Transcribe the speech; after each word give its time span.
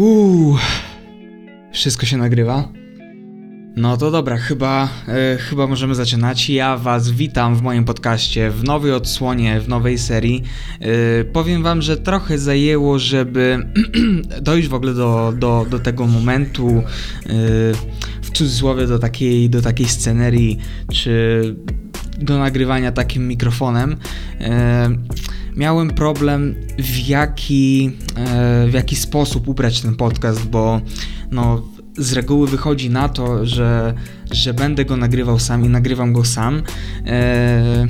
Uuu, 0.00 0.56
wszystko 1.72 2.06
się 2.06 2.16
nagrywa? 2.16 2.68
No 3.76 3.96
to 3.96 4.10
dobra, 4.10 4.36
chyba, 4.36 4.88
e, 5.08 5.38
chyba 5.38 5.66
możemy 5.66 5.94
zaczynać. 5.94 6.50
Ja 6.50 6.76
Was 6.76 7.10
witam 7.10 7.56
w 7.56 7.62
moim 7.62 7.84
podcaście, 7.84 8.50
w 8.50 8.64
nowej 8.64 8.92
odsłonie, 8.92 9.60
w 9.60 9.68
nowej 9.68 9.98
serii. 9.98 10.42
E, 10.80 11.24
powiem 11.24 11.62
Wam, 11.62 11.82
że 11.82 11.96
trochę 11.96 12.38
zajęło, 12.38 12.98
żeby 12.98 13.66
dojść 14.42 14.68
w 14.68 14.74
ogóle 14.74 14.94
do, 14.94 15.32
do, 15.38 15.66
do 15.70 15.78
tego 15.78 16.06
momentu, 16.06 16.68
e, 16.68 16.82
w 18.22 18.30
cudzysłowie 18.32 18.86
do 18.86 18.98
takiej, 18.98 19.50
do 19.50 19.62
takiej 19.62 19.88
scenerii, 19.88 20.58
czy 20.92 21.42
do 22.20 22.38
nagrywania 22.38 22.92
takim 22.92 23.28
mikrofonem. 23.28 23.96
E, 24.40 24.90
miałem 25.56 25.90
problem 25.90 26.54
w 26.78 27.08
jaki, 27.08 27.90
e, 28.16 28.66
w 28.68 28.72
jaki 28.72 28.96
sposób 28.96 29.48
ubrać 29.48 29.80
ten 29.80 29.96
podcast, 29.96 30.46
bo 30.46 30.80
no, 31.30 31.62
z 31.98 32.12
reguły 32.12 32.48
wychodzi 32.48 32.90
na 32.90 33.08
to, 33.08 33.46
że, 33.46 33.94
że 34.30 34.54
będę 34.54 34.84
go 34.84 34.96
nagrywał 34.96 35.38
sam 35.38 35.64
i 35.64 35.68
nagrywam 35.68 36.12
go 36.12 36.24
sam. 36.24 36.62
E, 37.06 37.86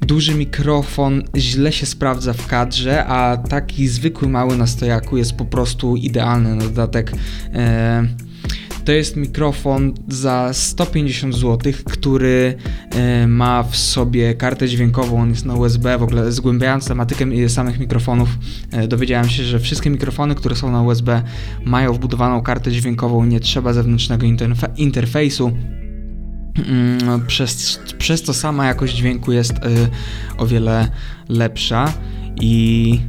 duży 0.00 0.34
mikrofon 0.34 1.22
źle 1.36 1.72
się 1.72 1.86
sprawdza 1.86 2.32
w 2.32 2.46
kadrze, 2.46 3.06
a 3.06 3.36
taki 3.36 3.88
zwykły 3.88 4.28
mały 4.28 4.56
na 4.56 4.66
stojaku 4.66 5.16
jest 5.16 5.32
po 5.32 5.44
prostu 5.44 5.96
idealny 5.96 6.54
na 6.54 6.62
dodatek. 6.62 7.12
E, 8.80 8.84
to 8.84 8.92
jest 8.92 9.16
mikrofon 9.16 9.94
za 10.08 10.50
150 10.52 11.34
zł, 11.34 11.72
który 11.84 12.56
e, 12.90 13.26
ma 13.26 13.62
w 13.62 13.76
sobie 13.76 14.34
kartę 14.34 14.68
dźwiękową, 14.68 15.20
on 15.20 15.30
jest 15.30 15.44
na 15.44 15.54
USB. 15.54 15.98
W 15.98 16.02
ogóle 16.02 16.32
zgłębiając 16.32 16.88
tematykę 16.88 17.48
samych 17.48 17.78
mikrofonów, 17.78 18.28
e, 18.70 18.88
dowiedziałem 18.88 19.28
się, 19.28 19.42
że 19.42 19.58
wszystkie 19.58 19.90
mikrofony, 19.90 20.34
które 20.34 20.56
są 20.56 20.72
na 20.72 20.82
USB, 20.82 21.22
mają 21.64 21.92
wbudowaną 21.92 22.42
kartę 22.42 22.72
dźwiękową, 22.72 23.24
nie 23.24 23.40
trzeba 23.40 23.72
zewnętrznego 23.72 24.26
interfe 24.26 24.68
interfejsu. 24.76 25.52
Mm, 26.68 27.26
przez, 27.26 27.80
przez 27.98 28.22
to 28.22 28.34
sama 28.34 28.66
jakość 28.66 28.96
dźwięku 28.96 29.32
jest 29.32 29.52
e, 29.52 29.58
o 30.38 30.46
wiele 30.46 30.88
lepsza 31.28 31.92
i 32.40 33.00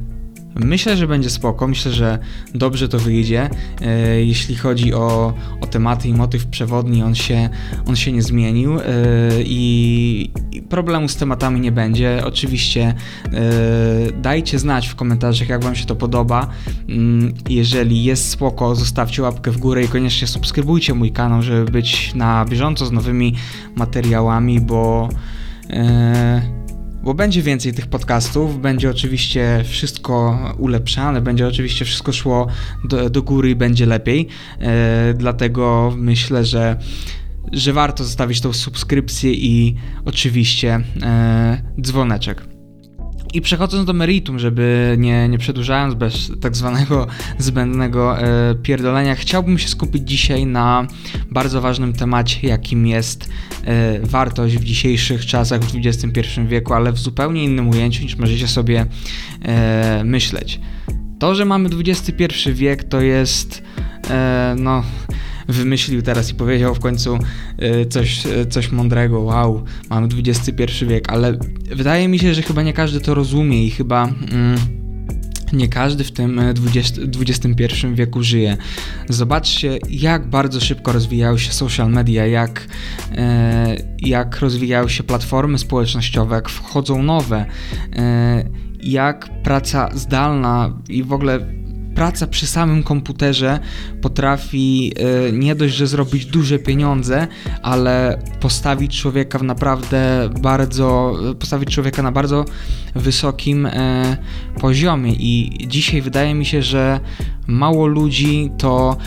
Myślę, 0.55 0.97
że 0.97 1.07
będzie 1.07 1.29
spoko, 1.29 1.67
myślę, 1.67 1.91
że 1.91 2.19
dobrze 2.55 2.89
to 2.89 2.99
wyjdzie. 2.99 3.49
E, 3.81 4.21
jeśli 4.25 4.55
chodzi 4.55 4.93
o, 4.93 5.33
o 5.61 5.67
tematy 5.67 6.07
i 6.07 6.13
motyw 6.13 6.45
przewodni, 6.45 7.03
on 7.03 7.15
się, 7.15 7.49
on 7.85 7.95
się 7.95 8.11
nie 8.11 8.21
zmienił 8.21 8.79
e, 8.79 8.83
i, 9.43 10.31
problemu 10.69 11.07
z 11.07 11.15
tematami 11.15 11.59
nie 11.59 11.71
będzie. 11.71 12.21
Oczywiście 12.25 12.93
e, 13.25 13.31
dajcie 14.21 14.59
znać 14.59 14.87
w 14.87 14.95
komentarzach, 14.95 15.49
jak 15.49 15.63
Wam 15.63 15.75
się 15.75 15.85
to 15.85 15.95
podoba. 15.95 16.47
Mm, 16.89 17.33
jeżeli 17.49 18.03
jest 18.03 18.29
spoko, 18.29 18.75
zostawcie 18.75 19.21
łapkę 19.21 19.51
w 19.51 19.57
górę 19.57 19.83
i 19.83 19.87
koniecznie 19.87 20.27
subskrybujcie 20.27 20.93
mój 20.93 21.11
kanał, 21.11 21.41
żeby 21.41 21.71
być 21.71 22.13
na 22.15 22.45
bieżąco 22.45 22.85
z 22.85 22.91
nowymi 22.91 23.35
materiałami, 23.75 24.59
bo 24.59 25.09
bo 27.03 27.13
będzie 27.13 27.41
więcej 27.41 27.73
tych 27.73 27.87
podcastów, 27.87 28.61
będzie 28.61 28.89
oczywiście 28.89 29.63
wszystko 29.67 30.39
ulepszane, 30.57 31.21
będzie 31.21 31.47
oczywiście 31.47 31.85
wszystko 31.85 32.13
szło 32.13 32.47
do, 32.83 33.09
do 33.09 33.23
góry 33.23 33.49
i 33.49 33.55
będzie 33.55 33.85
lepiej. 33.85 34.27
E, 34.59 35.13
dlatego 35.17 35.93
myślę, 35.97 36.45
że 36.45 36.77
że 37.51 37.73
warto 37.73 38.03
zostawić 38.03 38.41
tą 38.41 38.53
subskrypcję 38.53 39.33
i 39.33 39.75
oczywiście 40.05 40.79
e, 41.01 41.61
dzwoneczek. 41.81 42.50
I 43.33 43.41
przechodząc 43.41 43.85
do 43.85 43.93
meritum, 43.93 44.39
żeby 44.39 44.95
nie, 44.99 45.29
nie 45.29 45.37
przedłużając 45.37 45.93
bez 45.93 46.31
tak 46.41 46.55
zwanego 46.55 47.07
zbędnego 47.37 48.19
e, 48.19 48.55
pierdolenia, 48.55 49.15
chciałbym 49.15 49.57
się 49.57 49.67
skupić 49.67 50.09
dzisiaj 50.09 50.45
na 50.45 50.87
bardzo 51.31 51.61
ważnym 51.61 51.93
temacie, 51.93 52.47
jakim 52.47 52.87
jest 52.87 53.29
e, 53.63 53.99
wartość 53.99 54.57
w 54.57 54.63
dzisiejszych 54.63 55.25
czasach, 55.25 55.61
w 55.61 55.75
XXI 55.85 56.21
wieku, 56.47 56.73
ale 56.73 56.91
w 56.91 56.97
zupełnie 56.97 57.43
innym 57.43 57.69
ujęciu 57.69 58.03
niż 58.03 58.15
możecie 58.15 58.47
sobie 58.47 58.85
e, 59.41 60.01
myśleć. 60.05 60.59
To, 61.19 61.35
że 61.35 61.45
mamy 61.45 61.69
XXI 61.85 62.51
wiek, 62.53 62.83
to 62.83 63.01
jest 63.01 63.63
no 64.57 64.83
wymyślił 65.47 66.01
teraz 66.01 66.29
i 66.29 66.35
powiedział 66.35 66.75
w 66.75 66.79
końcu 66.79 67.17
y, 67.81 67.85
coś, 67.85 68.25
y, 68.25 68.45
coś 68.45 68.71
mądrego. 68.71 69.19
Wow, 69.19 69.63
mamy 69.89 70.07
XXI 70.17 70.85
wiek, 70.85 71.09
ale 71.09 71.37
wydaje 71.75 72.07
mi 72.07 72.19
się, 72.19 72.33
że 72.33 72.41
chyba 72.41 72.61
nie 72.61 72.73
każdy 72.73 72.99
to 72.99 73.13
rozumie 73.13 73.65
i 73.65 73.71
chyba. 73.71 74.07
Mm, 74.07 74.57
nie 75.53 75.67
każdy 75.67 76.03
w 76.03 76.11
tym 76.11 76.39
XXI 77.19 77.63
y, 77.85 77.95
wieku 77.95 78.23
żyje. 78.23 78.57
Zobaczcie, 79.09 79.79
jak 79.89 80.27
bardzo 80.27 80.59
szybko 80.59 80.91
rozwijają 80.91 81.37
się 81.37 81.51
social 81.51 81.89
media, 81.89 82.27
jak, 82.27 82.67
jak 83.99 84.39
rozwijają 84.39 84.87
się 84.87 85.03
platformy 85.03 85.57
społecznościowe, 85.57 86.35
jak 86.35 86.49
wchodzą 86.49 87.03
nowe, 87.03 87.45
jak 88.83 89.29
praca 89.43 89.89
zdalna 89.95 90.77
i 90.89 91.03
w 91.03 91.13
ogóle 91.13 91.60
praca 91.95 92.27
przy 92.27 92.47
samym 92.47 92.83
komputerze 92.83 93.59
potrafi 94.01 94.93
e, 95.27 95.31
nie 95.31 95.55
dość, 95.55 95.75
że 95.75 95.87
zrobić 95.87 96.25
duże 96.25 96.59
pieniądze, 96.59 97.27
ale 97.61 98.19
postawić 98.39 99.01
człowieka 99.01 99.39
w 99.39 99.43
naprawdę 99.43 100.29
bardzo, 100.41 101.15
postawić 101.39 101.69
człowieka 101.69 102.03
na 102.03 102.11
bardzo 102.11 102.45
wysokim 102.95 103.65
e, 103.65 104.17
poziomie. 104.61 105.13
I 105.13 105.65
dzisiaj 105.67 106.01
wydaje 106.01 106.35
mi 106.35 106.45
się, 106.45 106.61
że 106.61 106.99
mało 107.47 107.87
ludzi 107.87 108.51
to 108.57 108.97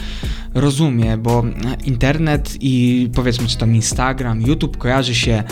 rozumie, 0.54 1.16
bo 1.16 1.44
internet 1.84 2.56
i 2.60 3.08
powiedzmy 3.14 3.46
czy 3.46 3.58
to 3.58 3.66
Instagram, 3.66 4.42
YouTube 4.42 4.76
kojarzy 4.76 5.14
się 5.14 5.42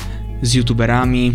z 0.42 0.54
youtuberami, 0.54 1.32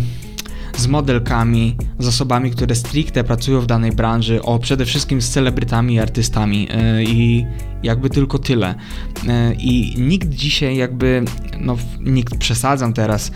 z 0.78 0.86
modelkami, 0.86 1.76
z 1.98 2.08
osobami, 2.08 2.50
które 2.50 2.74
stricte 2.74 3.24
pracują 3.24 3.60
w 3.60 3.66
danej 3.66 3.92
branży, 3.92 4.42
o 4.42 4.58
przede 4.58 4.84
wszystkim 4.84 5.22
z 5.22 5.28
celebrytami 5.28 5.94
i 5.94 6.00
artystami 6.00 6.68
e, 6.70 7.04
i 7.04 7.46
jakby 7.82 8.10
tylko 8.10 8.38
tyle. 8.38 8.74
E, 9.28 9.54
I 9.54 9.94
nikt 10.00 10.28
dzisiaj 10.28 10.76
jakby, 10.76 11.24
no 11.60 11.76
nikt 12.00 12.36
przesadzam 12.36 12.92
teraz, 12.92 13.32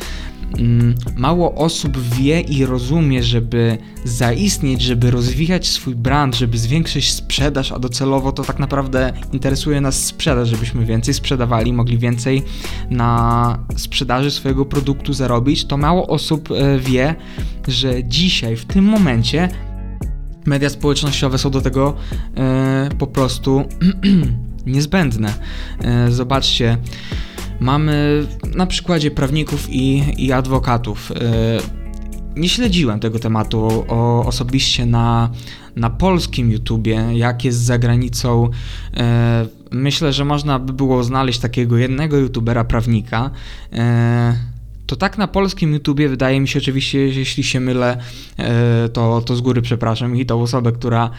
mało 1.16 1.54
osób 1.54 1.98
wie 2.00 2.40
i 2.40 2.66
rozumie, 2.66 3.22
żeby 3.22 3.78
zaistnieć, 4.04 4.82
żeby 4.82 5.10
rozwijać 5.10 5.68
swój 5.68 5.94
brand, 5.94 6.36
żeby 6.36 6.58
zwiększyć 6.58 7.12
sprzedaż, 7.12 7.72
a 7.72 7.78
docelowo 7.78 8.32
to 8.32 8.44
tak 8.44 8.58
naprawdę 8.58 9.12
interesuje 9.32 9.80
nas 9.80 10.04
sprzedaż, 10.04 10.48
żebyśmy 10.48 10.84
więcej 10.84 11.14
sprzedawali, 11.14 11.72
mogli 11.72 11.98
więcej 11.98 12.42
na 12.90 13.58
sprzedaży 13.76 14.30
swojego 14.30 14.64
produktu 14.64 15.12
zarobić, 15.12 15.64
to 15.64 15.76
mało 15.76 16.06
osób 16.06 16.50
e, 16.50 16.78
wie, 16.78 17.14
że 17.68 18.04
dzisiaj, 18.04 18.56
w 18.56 18.64
tym 18.64 18.84
momencie, 18.84 19.48
media 20.46 20.70
społecznościowe 20.70 21.38
są 21.38 21.50
do 21.50 21.60
tego 21.60 21.94
e, 22.36 22.88
po 22.98 23.06
prostu 23.06 23.64
niezbędne. 24.66 25.34
E, 25.84 26.10
zobaczcie 26.10 26.78
mamy 27.62 28.26
na 28.54 28.66
przykładzie 28.66 29.10
prawników 29.10 29.70
i, 29.70 30.04
i 30.18 30.32
adwokatów. 30.32 31.10
Y, 31.10 31.14
nie 32.36 32.48
śledziłem 32.48 33.00
tego 33.00 33.18
tematu 33.18 33.84
osobiście 34.26 34.86
na, 34.86 35.30
na 35.76 35.90
polskim 35.90 36.50
YouTubie, 36.50 37.06
jak 37.12 37.44
jest 37.44 37.58
za 37.58 37.78
granicą. 37.78 38.46
Y, 38.46 38.98
myślę, 39.70 40.12
że 40.12 40.24
można 40.24 40.58
by 40.58 40.72
było 40.72 41.04
znaleźć 41.04 41.38
takiego 41.38 41.76
jednego 41.76 42.16
YouTubera 42.16 42.64
prawnika. 42.64 43.30
Y, 43.72 43.76
to 44.86 44.96
tak 44.96 45.18
na 45.18 45.28
polskim 45.28 45.72
YouTubie 45.72 46.08
wydaje 46.08 46.40
mi 46.40 46.48
się 46.48 46.58
oczywiście, 46.58 46.98
jeśli 46.98 47.44
się 47.44 47.60
mylę, 47.60 47.98
to, 48.92 49.20
to 49.20 49.36
z 49.36 49.40
góry 49.40 49.62
przepraszam 49.62 50.16
i 50.16 50.26
tą 50.26 50.42
osobę, 50.42 50.72
która, 50.72 51.10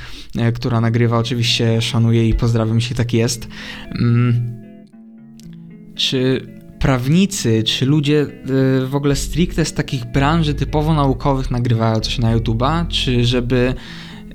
która 0.56 0.82
nagrywa 0.82 1.18
oczywiście 1.18 1.82
szanuję 1.82 2.30
i 2.30 2.34
pozdrawiam, 2.34 2.76
jeśli 2.76 2.96
tak 2.96 3.14
jest. 3.14 3.48
Czy 5.96 6.48
prawnicy, 6.84 7.64
czy 7.64 7.86
ludzie 7.86 8.22
y, 8.22 8.88
w 8.88 8.96
ogóle 8.96 9.16
stricte 9.16 9.66
z 9.66 9.74
takich 9.74 10.06
branży 10.06 10.54
typowo 10.54 10.94
naukowych 10.94 11.52
nagrywają 11.52 12.00
coś 12.00 12.18
na 12.20 12.38
YouTube'a, 12.38 12.88
czy 12.88 13.26
żeby 13.26 13.74
y, 14.30 14.34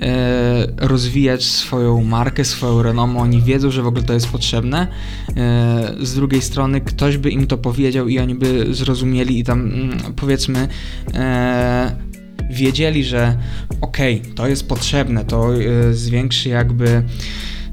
rozwijać 0.76 1.44
swoją 1.44 2.04
markę, 2.04 2.44
swoją 2.44 2.82
renomę, 2.82 3.18
oni 3.18 3.42
wiedzą, 3.42 3.70
że 3.70 3.82
w 3.82 3.86
ogóle 3.86 4.02
to 4.02 4.12
jest 4.12 4.28
potrzebne. 4.28 4.88
Y, 5.30 6.06
z 6.06 6.14
drugiej 6.14 6.42
strony 6.42 6.80
ktoś 6.80 7.16
by 7.16 7.30
im 7.30 7.46
to 7.46 7.58
powiedział 7.58 8.08
i 8.08 8.18
oni 8.18 8.34
by 8.34 8.74
zrozumieli 8.74 9.38
i 9.38 9.44
tam 9.44 9.60
mm, 9.60 9.98
powiedzmy 10.16 10.68
wiedzieli, 12.50 13.04
że 13.04 13.38
okej, 13.80 14.20
okay, 14.20 14.34
to 14.34 14.48
jest 14.48 14.68
potrzebne, 14.68 15.24
to 15.24 15.48
zwiększy 15.92 16.48
jakby 16.48 17.02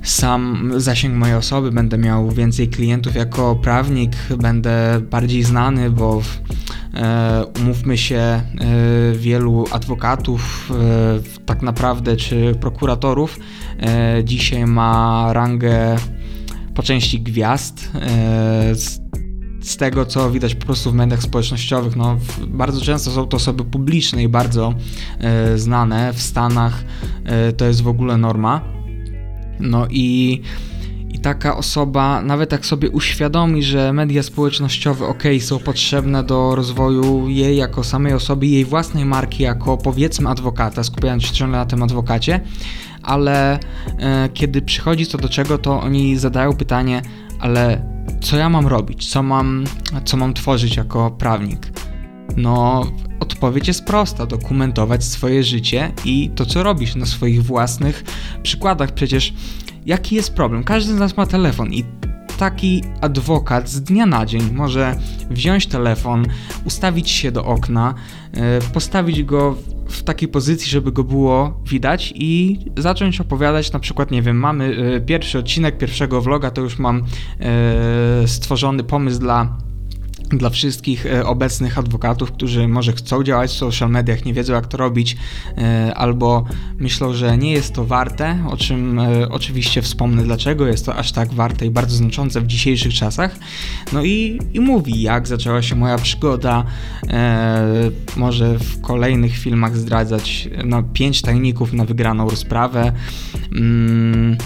sam 0.06 0.72
zasięg 0.78 1.16
mojej 1.16 1.36
osoby, 1.36 1.72
będę 1.72 1.98
miał 1.98 2.32
więcej 2.32 2.68
klientów 2.68 3.16
jako 3.16 3.56
prawnik, 3.56 4.12
będę 4.38 5.02
bardziej 5.02 5.44
znany, 5.44 5.92
bo 5.92 6.22
e, 6.94 7.46
umówmy 7.62 7.98
się, 7.98 8.16
e, 8.18 8.42
wielu 9.16 9.66
adwokatów 9.72 10.72
e, 10.72 11.46
tak 11.46 11.62
naprawdę 11.62 12.16
czy 12.16 12.56
prokuratorów 12.62 13.40
e, 13.80 14.24
dzisiaj 14.24 14.66
ma 14.66 15.30
rangę 15.34 15.96
po 16.76 16.84
części 16.84 17.22
gwiazd. 17.22 17.92
E, 17.96 18.76
z, 18.76 19.02
z 19.62 19.78
tego, 19.78 20.06
co 20.06 20.32
widać 20.32 20.56
po 20.56 20.66
prostu 20.66 20.92
w 20.92 20.94
mediach 20.94 21.22
społecznościowych, 21.22 21.96
no, 21.96 22.18
bardzo 22.48 22.82
często 22.82 23.12
są 23.12 23.28
to 23.28 23.38
osoby 23.38 23.66
publiczne 23.66 24.24
i 24.24 24.28
bardzo 24.28 24.74
e, 25.20 25.58
znane. 25.58 26.14
W 26.14 26.22
Stanach 26.22 26.84
to 27.58 27.66
jest 27.66 27.82
w 27.82 27.88
ogóle 27.88 28.18
norma. 28.18 28.75
No 29.60 29.88
i 29.90 30.42
i 31.16 31.20
taka 31.20 31.58
osoba, 31.58 32.22
nawet 32.22 32.52
jak 32.52 32.66
sobie 32.66 32.90
uświadomi, 32.90 33.64
że 33.64 33.94
media 33.94 34.24
społecznościowe 34.24 35.06
ok, 35.06 35.24
są 35.40 35.60
potrzebne 35.60 36.24
do 36.24 36.56
rozwoju 36.56 37.30
jej 37.30 37.58
jako 37.58 37.84
samej 37.84 38.14
osoby, 38.14 38.48
jej 38.48 38.66
własnej 38.66 39.06
marki, 39.06 39.44
jako 39.44 39.78
powiedzmy 39.78 40.30
adwokata, 40.30 40.84
skupiając 40.84 41.24
się 41.24 41.34
ciągle 41.34 41.58
na 41.58 41.66
tym 41.66 41.84
adwokacie, 41.84 42.42
ale 43.04 43.60
e, 44.00 44.30
kiedy 44.34 44.62
przychodzi 44.62 45.06
co 45.06 45.18
do 45.18 45.30
czego, 45.30 45.58
to 45.58 45.82
oni 45.82 46.18
zadają 46.18 46.54
pytanie, 46.54 47.02
ale 47.40 47.82
co 48.22 48.38
ja 48.38 48.50
mam 48.50 48.68
robić, 48.68 49.10
co 49.10 49.24
mam, 49.24 49.64
co 50.06 50.18
mam 50.18 50.34
tworzyć 50.34 50.78
jako 50.78 51.12
prawnik? 51.12 51.68
No, 52.38 52.86
odpowiedź 53.20 53.68
jest 53.68 53.86
prosta: 53.86 54.26
dokumentować 54.26 55.04
swoje 55.04 55.44
życie 55.44 55.92
i 56.06 56.30
to, 56.36 56.46
co 56.46 56.64
robisz 56.64 56.96
na 56.96 57.06
swoich 57.06 57.44
własnych 57.44 58.04
przykładach. 58.44 58.92
Przecież 58.92 59.34
jaki 59.86 60.16
jest 60.16 60.34
problem? 60.34 60.64
Każdy 60.64 60.94
z 60.94 61.00
nas 61.00 61.18
ma 61.18 61.26
telefon 61.26 61.74
i 61.74 61.84
taki 62.38 62.84
adwokat 63.02 63.70
z 63.70 63.82
dnia 63.82 64.06
na 64.06 64.26
dzień 64.26 64.42
może 64.54 64.96
wziąć 65.30 65.68
telefon, 65.68 66.26
ustawić 66.66 67.10
się 67.10 67.32
do 67.32 67.46
okna, 67.46 67.94
e, 68.34 68.62
postawić 68.62 69.24
go 69.24 69.56
w 69.90 70.04
takiej 70.04 70.28
pozycji, 70.28 70.72
żeby 70.72 70.92
go 70.92 71.04
było 71.04 71.62
widać 71.66 72.14
i 72.16 72.60
zacząć 72.78 73.22
opowiadać, 73.22 73.72
na 73.72 73.80
przykład, 73.80 74.12
nie 74.12 74.22
wiem, 74.22 74.38
mamy 74.38 74.78
e, 74.96 75.02
pierwszy 75.02 75.40
odcinek 75.40 75.78
pierwszego 75.78 76.22
vloga, 76.22 76.52
to 76.52 76.62
już 76.62 76.80
mam 76.80 77.04
e, 77.40 78.28
stworzony 78.28 78.84
pomysł 78.84 79.20
dla 79.20 79.58
dla 80.30 80.50
wszystkich 80.50 81.06
e, 81.06 81.26
obecnych 81.26 81.78
adwokatów, 81.78 82.32
którzy 82.32 82.68
może 82.68 82.94
chcą 82.94 83.24
działać 83.24 83.52
w 83.52 83.54
social 83.54 83.90
mediach, 83.90 84.26
nie 84.26 84.34
wiedzą 84.34 84.54
jak 84.54 84.68
to 84.68 84.78
robić, 84.78 85.18
e, 85.58 85.94
albo 85.96 86.46
myślą, 86.80 87.14
że 87.14 87.38
nie 87.38 87.52
jest 87.52 87.74
to 87.74 87.86
warte, 87.86 88.46
o 88.50 88.58
czym 88.58 89.00
e, 89.00 89.30
oczywiście 89.30 89.82
wspomnę, 89.82 90.24
dlaczego 90.24 90.68
jest 90.68 90.86
to 90.86 90.96
aż 90.96 91.12
tak 91.12 91.34
warte 91.34 91.66
i 91.66 91.70
bardzo 91.70 91.96
znaczące 91.96 92.42
w 92.42 92.48
dzisiejszych 92.48 92.94
czasach. 92.94 93.36
No 93.94 94.04
i, 94.04 94.40
i 94.54 94.60
mówi, 94.60 95.02
jak 95.02 95.28
zaczęła 95.28 95.62
się 95.62 95.76
moja 95.76 95.98
przygoda. 95.98 96.66
Może 98.16 98.60
w 98.60 98.82
kolejnych 98.82 99.38
filmach 99.38 99.78
zdradzać 99.78 100.50
no, 100.66 100.84
pięć 100.84 101.22
tajników 101.22 101.74
na 101.74 101.86
wygraną 101.86 102.30
rozprawę. 102.30 102.92
Mm, 103.56 104.38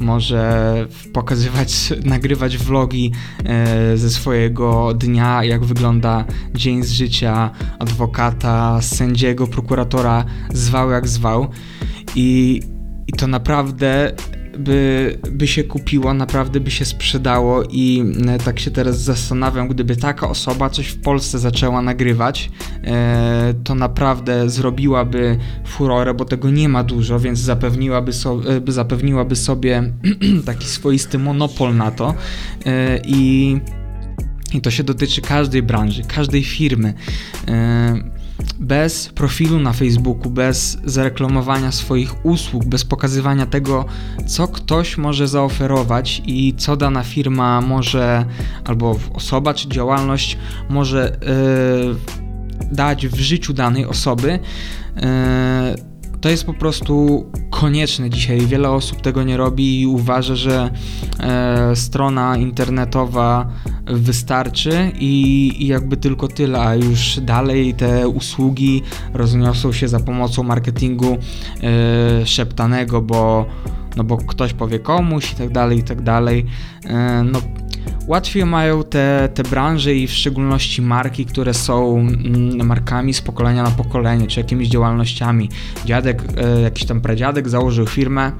może 0.00 0.86
pokazywać, 1.12 1.92
nagrywać 2.04 2.58
vlogi 2.58 3.12
e, 3.44 3.96
ze 3.96 4.10
swojego 4.10 4.94
dnia, 4.94 5.44
jak 5.44 5.64
wygląda 5.64 6.24
dzień 6.54 6.82
z 6.82 6.90
życia 6.90 7.50
adwokata, 7.78 8.82
sędziego, 8.82 9.46
prokuratora, 9.46 10.24
zwał 10.52 10.90
jak 10.90 11.08
zwał. 11.08 11.48
I, 12.14 12.60
i 13.06 13.12
to 13.12 13.26
naprawdę 13.26 14.12
by, 14.60 15.18
by 15.30 15.46
się 15.46 15.64
kupiło, 15.64 16.14
naprawdę 16.14 16.60
by 16.60 16.70
się 16.70 16.84
sprzedało 16.84 17.62
i 17.70 18.04
e, 18.28 18.38
tak 18.38 18.60
się 18.60 18.70
teraz 18.70 19.00
zastanawiam, 19.00 19.68
gdyby 19.68 19.96
taka 19.96 20.28
osoba 20.28 20.70
coś 20.70 20.86
w 20.86 21.00
Polsce 21.00 21.38
zaczęła 21.38 21.82
nagrywać, 21.82 22.50
e, 22.84 23.54
to 23.64 23.74
naprawdę 23.74 24.50
zrobiłaby 24.50 25.38
furorę, 25.66 26.14
bo 26.14 26.24
tego 26.24 26.50
nie 26.50 26.68
ma 26.68 26.84
dużo, 26.84 27.20
więc 27.20 27.38
zapewniłaby, 27.38 28.12
so, 28.12 28.40
e, 28.68 28.72
zapewniłaby 28.72 29.36
sobie 29.36 29.92
taki 30.46 30.66
swoisty 30.66 31.18
monopol 31.18 31.76
na 31.76 31.90
to 31.90 32.14
i, 33.04 33.56
i 34.52 34.60
to 34.60 34.70
się 34.70 34.84
dotyczy 34.84 35.20
każdej 35.20 35.62
branży, 35.62 36.02
każdej 36.02 36.44
firmy 36.44 36.94
bez 38.60 39.08
profilu 39.08 39.58
na 39.58 39.72
Facebooku, 39.72 40.30
bez 40.30 40.78
zareklamowania 40.84 41.72
swoich 41.72 42.26
usług, 42.26 42.64
bez 42.64 42.84
pokazywania 42.84 43.46
tego, 43.46 43.84
co 44.26 44.48
ktoś 44.48 44.98
może 44.98 45.28
zaoferować 45.28 46.22
i 46.26 46.54
co 46.56 46.76
dana 46.76 47.02
firma 47.02 47.60
może, 47.60 48.24
albo 48.64 48.98
osoba 49.14 49.54
czy 49.54 49.68
działalność 49.68 50.38
może 50.68 51.18
yy, 51.22 51.96
dać 52.72 53.06
w 53.06 53.18
życiu 53.18 53.52
danej 53.52 53.84
osoby, 53.86 54.38
yy, 54.96 55.89
to 56.20 56.28
jest 56.28 56.44
po 56.44 56.54
prostu 56.54 57.26
konieczne 57.50 58.10
dzisiaj. 58.10 58.46
Wiele 58.46 58.70
osób 58.70 59.00
tego 59.00 59.22
nie 59.22 59.36
robi 59.36 59.80
i 59.80 59.86
uważa, 59.86 60.34
że 60.34 60.70
e, 61.20 61.76
strona 61.76 62.36
internetowa 62.36 63.48
wystarczy 63.86 64.92
i, 64.98 65.52
i, 65.58 65.66
jakby 65.66 65.96
tylko 65.96 66.28
tyle, 66.28 66.60
a 66.60 66.74
już 66.74 67.20
dalej 67.20 67.74
te 67.74 68.08
usługi 68.08 68.82
rozniosą 69.14 69.72
się 69.72 69.88
za 69.88 70.00
pomocą 70.00 70.42
marketingu 70.42 71.16
e, 71.62 72.26
szeptanego, 72.26 73.02
bo, 73.02 73.46
no 73.96 74.04
bo 74.04 74.16
ktoś 74.16 74.52
powie 74.52 74.78
komuś 74.78 75.32
i 75.32 75.36
tak 75.36 75.52
dalej, 75.52 75.78
i 75.78 75.82
tak 75.82 76.02
dalej. 76.02 76.46
E, 76.84 77.22
no, 77.24 77.40
łatwiej 78.10 78.44
mają 78.44 78.84
te, 78.84 79.28
te 79.34 79.42
branże 79.42 79.94
i 79.94 80.06
w 80.06 80.12
szczególności 80.12 80.82
marki, 80.82 81.26
które 81.26 81.54
są 81.54 81.98
mm, 81.98 82.66
markami 82.66 83.14
z 83.14 83.20
pokolenia 83.20 83.62
na 83.62 83.70
pokolenie, 83.70 84.26
czy 84.26 84.40
jakimiś 84.40 84.68
działalnościami. 84.68 85.48
Dziadek, 85.84 86.22
e, 86.36 86.60
jakiś 86.60 86.86
tam 86.86 87.00
pradziadek 87.00 87.48
założył 87.48 87.86
firmę, 87.86 88.32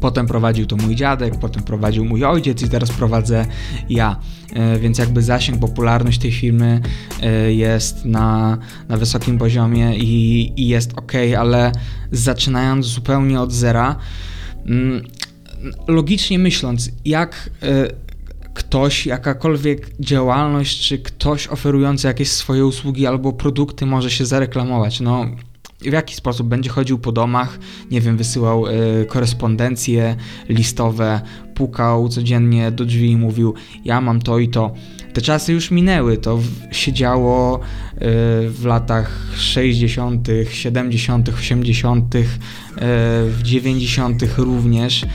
Potem 0.00 0.26
prowadził 0.26 0.66
to 0.66 0.76
mój 0.76 0.96
dziadek, 0.96 1.38
potem 1.40 1.62
prowadził 1.62 2.04
mój 2.04 2.24
ojciec 2.24 2.62
i 2.62 2.68
teraz 2.68 2.90
prowadzę 2.90 3.46
ja. 3.88 4.16
E, 4.52 4.78
więc 4.78 4.98
jakby 4.98 5.22
zasięg, 5.22 5.60
popularność 5.60 6.18
tej 6.18 6.32
firmy 6.32 6.80
e, 7.22 7.52
jest 7.52 8.04
na, 8.04 8.58
na 8.88 8.96
wysokim 8.96 9.38
poziomie 9.38 9.96
i, 9.96 10.52
i 10.56 10.68
jest 10.68 10.92
ok, 10.98 11.12
ale 11.38 11.72
zaczynając 12.10 12.86
zupełnie 12.86 13.40
od 13.40 13.52
zera, 13.52 13.96
mm, 14.66 15.02
logicznie 15.88 16.38
myśląc, 16.38 16.90
jak 17.04 17.50
ktoś, 18.72 19.06
jakakolwiek 19.06 19.90
działalność, 20.00 20.88
czy 20.88 20.98
ktoś 20.98 21.48
oferujący 21.48 22.06
jakieś 22.06 22.30
swoje 22.30 22.66
usługi 22.66 23.06
albo 23.06 23.32
produkty 23.32 23.86
może 23.86 24.10
się 24.10 24.26
zareklamować. 24.26 25.00
No, 25.00 25.26
w 25.80 25.92
jaki 25.92 26.14
sposób 26.14 26.48
będzie 26.48 26.70
chodził 26.70 26.98
po 26.98 27.12
domach, 27.12 27.58
nie 27.90 28.00
wiem, 28.00 28.16
wysyłał 28.16 28.66
y, 28.66 29.06
korespondencje 29.08 30.16
listowe, 30.48 31.20
pukał 31.54 32.08
codziennie 32.08 32.70
do 32.70 32.84
drzwi 32.84 33.10
i 33.10 33.16
mówił: 33.16 33.54
Ja 33.84 34.00
mam 34.00 34.22
to 34.22 34.38
i 34.38 34.48
to. 34.48 34.74
Te 35.12 35.20
czasy 35.20 35.52
już 35.52 35.70
minęły, 35.70 36.16
to 36.16 36.38
się 36.70 36.92
działo 36.92 37.56
y, 37.58 37.60
w 38.50 38.64
latach 38.64 39.20
60., 39.36 40.28
70., 40.50 41.28
80., 41.28 42.14
y, 42.14 42.24
w 43.28 43.40
90. 43.42 44.22
również. 44.36 45.02
Y, 45.02 45.06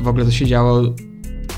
w 0.00 0.08
ogóle 0.08 0.24
to 0.24 0.30
się 0.30 0.46
działo 0.46 0.94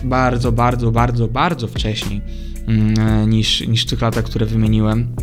bardzo, 0.05 0.53
bardzo, 0.53 0.91
bardzo, 0.93 1.29
bardzo 1.29 1.69
wcześniej 1.69 2.21
mm, 2.67 3.31
niż, 3.31 3.67
niż 3.67 3.83
w 3.83 3.87
tych 3.87 4.01
latach, 4.01 4.25
które 4.25 4.47
wymieniłem, 4.47 5.15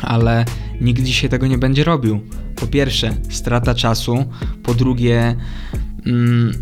ale 0.00 0.44
nikt 0.80 1.02
dzisiaj 1.02 1.30
tego 1.30 1.46
nie 1.46 1.58
będzie 1.58 1.84
robił. 1.84 2.20
Po 2.56 2.66
pierwsze, 2.66 3.14
strata 3.30 3.74
czasu, 3.74 4.24
po 4.62 4.74
drugie, 4.74 5.36
mm, 6.06 6.52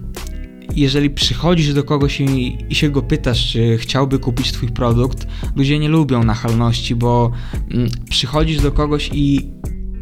jeżeli 0.76 1.10
przychodzisz 1.10 1.74
do 1.74 1.84
kogoś 1.84 2.20
i, 2.20 2.58
i, 2.68 2.74
się 2.74 2.90
go 2.90 3.02
pytasz, 3.02 3.52
czy 3.52 3.78
chciałby 3.78 4.18
kupić 4.18 4.52
Twój 4.52 4.68
produkt, 4.68 5.26
ludzie 5.56 5.78
nie 5.78 5.88
lubią 5.88 6.24
nachalności, 6.24 6.94
bo 6.94 7.32
mm, 7.70 7.88
przychodzisz 8.10 8.60
do 8.60 8.72
kogoś 8.72 9.10
i 9.12 9.50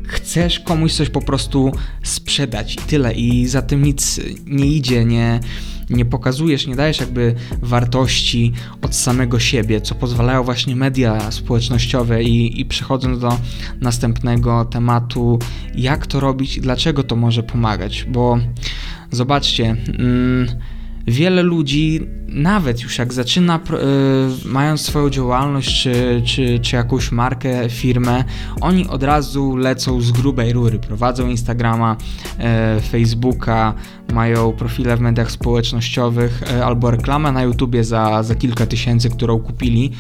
chcesz 0.07 0.61
komuś 0.61 0.93
coś 0.93 1.11
po 1.11 1.21
prostu 1.21 1.73
sprzedać 2.03 2.75
i 2.75 2.79
tyle, 2.79 3.15
i 3.15 3.47
za 3.47 3.63
tym 3.63 3.83
nic 3.83 4.21
nie 4.47 4.67
idzie, 4.67 5.05
nie 5.05 5.41
nie 5.91 6.05
pokazujesz, 6.05 6.67
nie 6.67 6.77
dajesz 6.77 7.01
jakby 7.01 7.35
wartości 7.63 8.53
od 8.83 8.95
samego 8.95 9.39
siebie, 9.39 9.81
co 9.81 9.95
pozwalają 9.95 10.43
właśnie 10.43 10.77
media 10.77 11.31
społecznościowe 11.31 12.23
i, 12.23 12.61
i 12.61 12.65
przechodząc 12.65 13.19
do 13.19 13.39
następnego 13.81 14.65
tematu, 14.65 15.39
jak 15.75 16.07
to 16.07 16.21
robić 16.21 16.57
i 16.57 16.61
dlaczego 16.61 17.03
to 17.03 17.17
może 17.17 17.43
pomagać, 17.43 18.05
bo 18.09 18.39
zobaczcie, 19.11 19.77
mm, 19.99 20.47
wiele 21.07 21.43
ludzi, 21.43 22.01
nawet 22.29 22.83
już 22.83 22.99
jak 22.99 23.13
zaczyna, 23.13 23.57
y, 23.57 24.49
mając 24.49 24.81
swoją 24.81 25.11
działalność 25.11 25.83
czy, 25.83 26.23
czy, 26.25 26.59
czy 26.59 26.77
jakąś 26.77 27.13
markę, 27.13 27.71
firmę, 27.71 28.25
oni 28.61 28.89
od 28.89 29.03
razu 29.03 29.57
lecą 29.57 30.01
z 30.01 30.13
grubej 30.13 30.53
rury. 30.53 30.79
Prowadzą 30.79 31.29
Instagrama, 31.29 31.97
y, 32.79 32.81
Facebooka, 32.81 33.75
mają 34.13 34.53
profile 34.53 34.97
w 34.97 35.01
mediach 35.01 35.31
społecznościowych 35.31 36.43
y, 36.43 36.65
albo 36.65 36.91
reklamę 36.91 37.33
na 37.33 37.43
YouTubie 37.43 37.85
za, 37.85 38.23
za 38.23 38.35
kilka 38.35 38.67
tysięcy, 38.67 39.11
którą 39.11 39.39
kupili, 39.39 39.91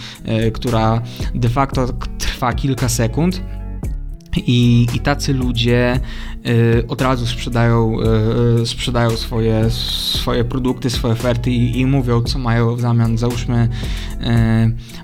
która 0.54 1.02
de 1.34 1.48
facto 1.48 1.88
trwa 2.18 2.52
kilka 2.52 2.88
sekund 2.88 3.42
I, 4.36 4.86
I 4.94 5.00
tacy 5.00 5.34
ludzie 5.34 6.00
y, 6.46 6.86
od 6.88 7.00
razu 7.00 7.26
sprzedają, 7.26 7.96
y, 8.62 8.66
sprzedają 8.66 9.10
swoje, 9.10 9.70
swoje 9.70 10.44
produkty, 10.44 10.90
swoje 10.90 11.14
oferty 11.14 11.50
i, 11.50 11.80
i 11.80 11.86
mówią, 11.86 12.22
co 12.22 12.38
mają 12.38 12.76
w 12.76 12.80
zamian. 12.80 13.18
Załóżmy, 13.18 13.68
y, 14.20 14.24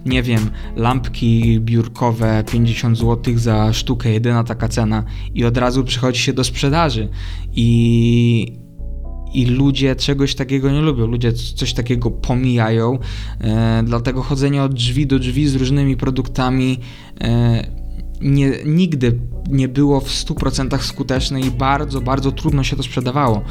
nie 0.06 0.22
wiem, 0.22 0.50
lampki 0.76 1.60
biurkowe 1.60 2.44
50 2.52 2.98
zł 2.98 3.38
za 3.38 3.72
sztukę, 3.72 4.10
jedyna 4.10 4.44
taka 4.44 4.68
cena, 4.68 5.04
i 5.34 5.44
od 5.44 5.56
razu 5.56 5.84
przychodzi 5.84 6.20
się 6.20 6.32
do 6.32 6.44
sprzedaży. 6.44 7.08
I, 7.52 8.60
i 9.32 9.46
ludzie 9.46 9.96
czegoś 9.96 10.34
takiego 10.34 10.70
nie 10.70 10.80
lubią, 10.80 11.06
ludzie 11.06 11.32
coś 11.32 11.72
takiego 11.72 12.10
pomijają, 12.10 12.98
e, 13.40 13.82
dlatego 13.86 14.22
chodzenie 14.22 14.62
od 14.62 14.74
drzwi 14.74 15.06
do 15.06 15.18
drzwi 15.18 15.48
z 15.48 15.54
różnymi 15.54 15.96
produktami 15.96 16.78
e, 17.20 17.79
nie, 18.20 18.52
nigdy 18.64 19.18
nie 19.50 19.68
było 19.68 20.00
w 20.00 20.08
100% 20.08 20.82
skuteczne 20.82 21.40
i 21.40 21.50
bardzo, 21.50 22.00
bardzo 22.00 22.32
trudno 22.32 22.64
się 22.64 22.76
to 22.76 22.82
sprzedawało. 22.82 23.42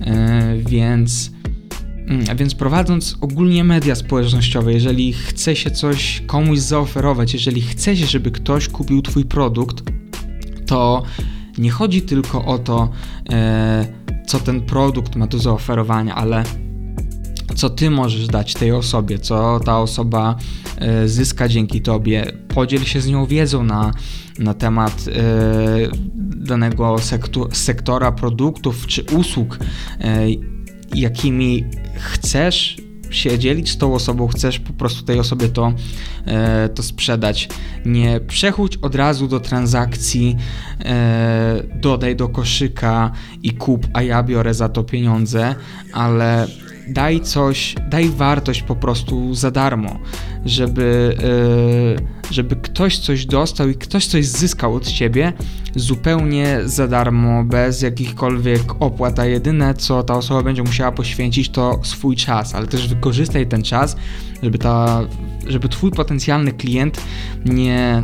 E, 0.00 0.56
więc, 0.56 1.30
mm, 2.06 2.36
więc 2.36 2.54
prowadząc 2.54 3.16
ogólnie 3.20 3.64
media 3.64 3.94
społecznościowe, 3.94 4.72
jeżeli 4.72 5.12
chce 5.12 5.56
się 5.56 5.70
coś 5.70 6.22
komuś 6.26 6.58
zaoferować, 6.58 7.34
jeżeli 7.34 7.60
chce 7.60 7.96
się, 7.96 8.06
żeby 8.06 8.30
ktoś 8.30 8.68
kupił 8.68 9.02
Twój 9.02 9.24
produkt, 9.24 9.82
to 10.66 11.02
nie 11.58 11.70
chodzi 11.70 12.02
tylko 12.02 12.44
o 12.44 12.58
to, 12.58 12.88
e, 13.30 13.86
co 14.26 14.40
ten 14.40 14.60
produkt 14.60 15.16
ma 15.16 15.26
do 15.26 15.38
zaoferowania, 15.38 16.14
ale 16.14 16.44
co 17.58 17.70
ty 17.70 17.90
możesz 17.90 18.26
dać 18.26 18.54
tej 18.54 18.72
osobie, 18.72 19.18
co 19.18 19.60
ta 19.60 19.78
osoba 19.80 20.36
e, 20.78 21.08
zyska 21.08 21.48
dzięki 21.48 21.80
tobie. 21.80 22.32
Podziel 22.48 22.84
się 22.84 23.00
z 23.00 23.06
nią 23.06 23.26
wiedzą 23.26 23.64
na, 23.64 23.92
na 24.38 24.54
temat 24.54 25.04
e, 25.08 25.22
danego 26.36 26.96
sektora 27.52 28.12
produktów 28.12 28.86
czy 28.86 29.02
usług, 29.02 29.58
e, 30.00 30.26
jakimi 30.94 31.64
chcesz 31.94 32.76
się 33.10 33.38
dzielić 33.38 33.70
z 33.70 33.78
tą 33.78 33.94
osobą, 33.94 34.28
chcesz 34.28 34.58
po 34.58 34.72
prostu 34.72 35.02
tej 35.02 35.18
osobie 35.18 35.48
to, 35.48 35.72
to 36.74 36.82
sprzedać. 36.82 37.48
Nie 37.86 38.20
przechodź 38.20 38.76
od 38.76 38.94
razu 38.94 39.28
do 39.28 39.40
transakcji, 39.40 40.36
dodaj 41.80 42.16
do 42.16 42.28
koszyka 42.28 43.10
i 43.42 43.50
kup, 43.50 43.86
a 43.94 44.02
ja 44.02 44.22
biorę 44.22 44.54
za 44.54 44.68
to 44.68 44.84
pieniądze, 44.84 45.54
ale 45.92 46.46
daj 46.88 47.20
coś, 47.20 47.74
daj 47.90 48.08
wartość 48.08 48.62
po 48.62 48.76
prostu 48.76 49.34
za 49.34 49.50
darmo, 49.50 49.98
żeby, 50.44 51.16
yy, 51.98 52.06
żeby 52.30 52.56
ktoś 52.56 52.98
coś 52.98 53.26
dostał 53.26 53.68
i 53.68 53.74
ktoś 53.74 54.06
coś 54.06 54.26
zyskał 54.26 54.74
od 54.74 54.86
ciebie 54.86 55.32
zupełnie 55.76 56.60
za 56.64 56.88
darmo, 56.88 57.44
bez 57.44 57.82
jakichkolwiek 57.82 58.62
opłat, 58.80 59.18
a 59.18 59.26
jedyne 59.26 59.74
co 59.74 60.02
ta 60.02 60.14
osoba 60.14 60.42
będzie 60.42 60.62
musiała 60.62 60.92
poświęcić 60.92 61.48
to 61.48 61.80
swój 61.82 62.16
czas, 62.16 62.54
ale 62.54 62.66
też 62.66 62.88
wykorzystaj 62.88 63.46
ten 63.46 63.62
czas, 63.62 63.96
żeby, 64.42 64.58
ta, 64.58 65.00
żeby 65.46 65.68
twój 65.68 65.90
potencjalny 65.90 66.52
klient 66.52 67.00
nie 67.44 68.02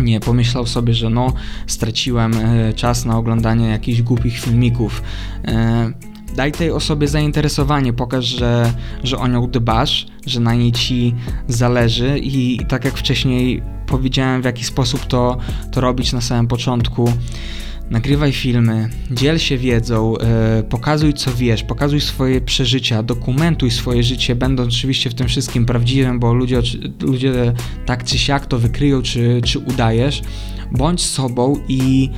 nie 0.00 0.20
pomyślał 0.20 0.66
sobie, 0.66 0.94
że 0.94 1.10
no 1.10 1.32
straciłem 1.66 2.32
e, 2.34 2.72
czas 2.72 3.04
na 3.04 3.16
oglądanie 3.16 3.68
jakichś 3.68 4.02
głupich 4.02 4.38
filmików. 4.38 5.02
Daj 6.36 6.52
tej 6.52 6.70
osobie 6.70 7.08
zainteresowanie, 7.08 7.92
pokaż, 7.92 8.24
że, 8.24 8.72
że 9.02 9.18
o 9.18 9.28
nią 9.28 9.50
dbasz, 9.50 10.06
że 10.26 10.40
na 10.40 10.54
niej 10.54 10.72
ci 10.72 11.14
zależy 11.48 12.18
i, 12.18 12.62
i 12.62 12.66
tak 12.66 12.84
jak 12.84 12.94
wcześniej 12.94 13.62
powiedziałem, 13.86 14.42
w 14.42 14.44
jaki 14.44 14.64
sposób 14.64 15.06
to, 15.06 15.38
to 15.72 15.80
robić 15.80 16.12
na 16.12 16.20
samym 16.20 16.48
początku. 16.48 17.12
Nagrywaj 17.90 18.32
filmy, 18.32 18.88
dziel 19.10 19.38
się 19.38 19.58
wiedzą, 19.58 20.14
yy, 20.56 20.62
pokazuj 20.62 21.14
co 21.14 21.34
wiesz, 21.34 21.62
pokazuj 21.62 22.00
swoje 22.00 22.40
przeżycia, 22.40 23.02
dokumentuj 23.02 23.70
swoje 23.70 24.02
życie, 24.02 24.34
będąc 24.34 24.74
oczywiście 24.74 25.10
w 25.10 25.14
tym 25.14 25.28
wszystkim 25.28 25.66
prawdziwym, 25.66 26.20
bo 26.20 26.34
ludzie, 26.34 26.60
ludzie 27.00 27.52
tak 27.86 28.04
czy 28.04 28.18
siak 28.18 28.46
to 28.46 28.58
wykryją, 28.58 29.02
czy, 29.02 29.40
czy 29.44 29.58
udajesz. 29.58 30.22
Bądź 30.70 31.00
sobą 31.00 31.56
i, 31.68 32.10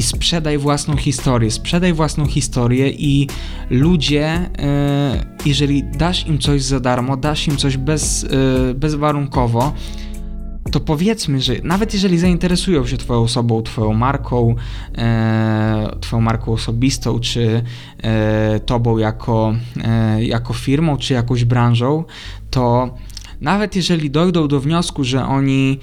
i 0.00 0.02
sprzedaj 0.02 0.58
własną 0.58 0.96
historię. 0.96 1.50
Sprzedaj 1.50 1.92
własną 1.92 2.26
historię 2.26 2.90
i 2.90 3.28
ludzie, 3.70 4.24
e, 4.58 5.26
jeżeli 5.46 5.84
dasz 5.84 6.26
im 6.26 6.38
coś 6.38 6.62
za 6.62 6.80
darmo, 6.80 7.16
dasz 7.16 7.48
im 7.48 7.56
coś 7.56 7.76
bez, 7.76 8.24
e, 8.24 8.74
bezwarunkowo, 8.74 9.72
to 10.72 10.80
powiedzmy, 10.80 11.40
że 11.40 11.52
nawet 11.62 11.94
jeżeli 11.94 12.18
zainteresują 12.18 12.86
się 12.86 12.96
Twoją 12.96 13.20
osobą, 13.20 13.62
Twoją 13.62 13.92
marką, 13.92 14.54
e, 14.98 15.96
Twoją 16.00 16.20
marką 16.20 16.52
osobistą, 16.52 17.20
czy 17.20 17.62
Tobą 18.66 18.98
jako, 18.98 19.54
jako 20.18 20.54
firmą, 20.54 20.96
czy 20.96 21.14
jakąś 21.14 21.44
branżą, 21.44 22.04
to 22.50 22.94
nawet 23.40 23.76
jeżeli 23.76 24.10
dojdą 24.10 24.48
do 24.48 24.60
wniosku, 24.60 25.04
że 25.04 25.26
oni 25.26 25.78